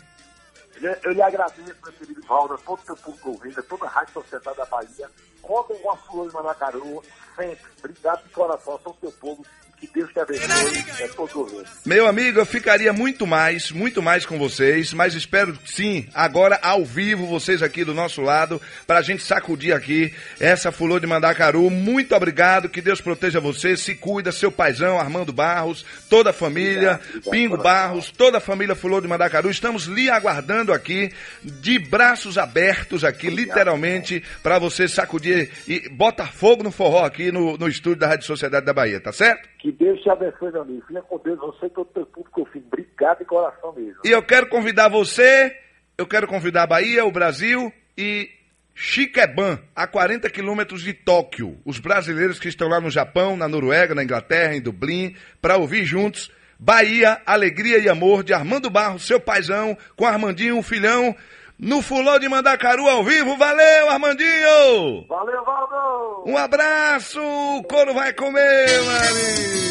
Eu, 1.04 1.12
lhe 1.12 1.22
agradeço, 1.22 1.76
meu 1.84 1.94
querido 1.94 2.22
Valdo, 2.28 2.54
a 2.54 2.58
todo 2.60 2.80
o 2.80 2.86
teu 2.86 2.96
público 2.96 3.30
ouvindo, 3.32 3.64
toda 3.64 3.86
a 3.86 3.90
Rádio 3.90 4.14
Sociedade 4.14 4.56
da 4.56 4.66
Bahia. 4.66 5.10
Contem 5.42 5.78
com 5.80 5.92
a 5.92 5.98
Flor 5.98 6.28
de 6.28 6.34
Manacaru, 6.34 7.04
sempre. 7.36 7.66
Obrigado 7.80 8.24
de 8.24 8.30
coração 8.30 8.78
todo 8.78 8.94
o 8.94 8.98
teu 9.02 9.12
povo 9.12 9.44
que 9.80 9.89
Deus 9.94 10.12
te 10.12 10.20
abençoe. 10.20 10.86
É 11.00 11.08
todo. 11.08 11.65
Meu 11.86 12.06
amigo, 12.06 12.39
eu 12.39 12.46
ficaria 12.46 12.92
muito 12.92 13.26
mais, 13.26 13.72
muito 13.72 14.02
mais 14.02 14.26
com 14.26 14.38
vocês, 14.38 14.94
mas 14.94 15.15
espero 15.15 15.58
sim, 15.65 16.08
agora 16.13 16.60
ao 16.62 16.84
vivo, 16.84 17.26
vocês 17.26 17.63
aqui 17.63 17.86
do 17.86 17.94
nosso 17.94 18.22
lado, 18.22 18.62
pra 18.86 19.02
gente 19.02 19.24
sacudir 19.24 19.74
aqui 19.74 20.13
essa 20.39 20.72
fulô 20.72 21.00
de 21.00 21.08
Mandacaru. 21.08 21.70
Muito 21.70 22.13
obrigado, 22.15 22.68
que 22.68 22.82
Deus 22.82 23.00
proteja 23.00 23.39
você, 23.39 23.78
se 23.78 23.96
cuida, 23.96 24.32
seu 24.32 24.52
paizão, 24.52 25.00
Armando 25.00 25.32
Barros, 25.32 25.86
toda 26.10 26.32
a 26.32 26.34
família, 26.34 26.94
Obrigado, 26.94 27.08
obrigado, 27.08 27.32
Pingo. 27.32 27.58
Barros, 27.58 28.12
toda 28.12 28.38
a 28.39 28.42
família 28.42 28.76
fulô 28.76 29.00
de 29.00 29.08
Mandacaru. 29.08 29.50
Estamos 29.50 29.86
lhe 29.86 30.10
aguardando 30.10 30.74
aqui, 30.74 31.12
de 31.42 31.80
braços 31.80 32.38
abertos 32.38 33.04
aqui, 33.04 33.30
literalmente, 33.30 34.22
pra 34.44 34.60
você 34.60 34.88
sacudir 34.88 35.50
e 35.68 35.88
botar 35.89 36.34
fogo 36.34 36.63
no 36.63 36.72
forró 36.72 37.06
aqui 37.06 37.32
no, 37.32 37.58
no 37.58 37.68
estúdio 37.68 38.00
da 38.00 38.08
Rádio 38.08 38.26
Sociedade 38.26 38.65
da 38.65 38.74
Bahia, 38.74 39.00
tá 39.00 39.12
certo? 39.12 39.59
Que 39.60 39.72
Deus 39.72 40.02
te 40.02 40.10
abençoe, 40.10 40.52
meu 40.52 40.62
amigo. 40.62 40.86
Fica 40.88 41.02
com 41.02 41.17
Deus, 41.19 41.38
você 41.38 41.65
e 41.65 41.69
todo 41.69 41.88
o 41.88 41.93
teu 41.93 42.06
público 42.06 42.39
ouvindo. 42.39 42.65
Obrigado 42.67 43.19
de 43.19 43.26
coração 43.26 43.74
mesmo. 43.74 44.02
E 44.06 44.10
eu 44.10 44.24
quero 44.24 44.48
convidar 44.48 44.89
você, 44.89 45.56
eu 45.98 46.08
quero 46.08 46.28
convidar 46.28 46.63
a 46.63 46.67
Bahia, 46.67 47.06
o 47.06 47.12
Brasil 47.12 47.72
e 47.98 48.30
Chiqueban, 48.74 49.60
a 49.76 49.86
40 49.86 50.30
quilômetros 50.30 50.82
de 50.82 50.93
Tóquio. 50.93 51.60
Os 51.65 51.78
brasileiros 51.78 52.39
que 52.39 52.48
estão 52.48 52.69
lá 52.69 52.80
no 52.80 52.89
Japão, 52.89 53.36
na 53.36 53.50
Noruega, 53.50 53.93
na 53.93 54.04
Inglaterra, 54.04 54.56
em 54.56 54.62
Dublin, 54.62 55.15
para 55.41 55.58
ouvir 55.58 55.84
juntos 55.84 56.32
Bahia, 56.62 57.22
Alegria 57.26 57.78
e 57.78 57.88
Amor, 57.88 58.22
de 58.22 58.34
Armando 58.34 58.69
Barros, 58.69 59.08
seu 59.08 59.17
paizão, 59.17 59.78
com 59.95 60.06
Armandinho, 60.06 60.58
um 60.58 60.63
filhão, 60.63 61.15
no 61.60 61.82
Fulô 61.82 62.17
de 62.17 62.30
Mandacaru 62.30 62.88
ao 62.88 63.04
vivo. 63.04 63.36
Valeu, 63.38 63.89
Armandinho! 63.89 65.06
Valeu, 65.08 65.43
Valdo! 65.43 66.24
Um 66.26 66.38
abraço! 66.38 67.19
O 67.22 67.63
couro 67.63 67.93
vai 67.93 68.13
comer, 68.13 68.82
mano! 68.82 69.69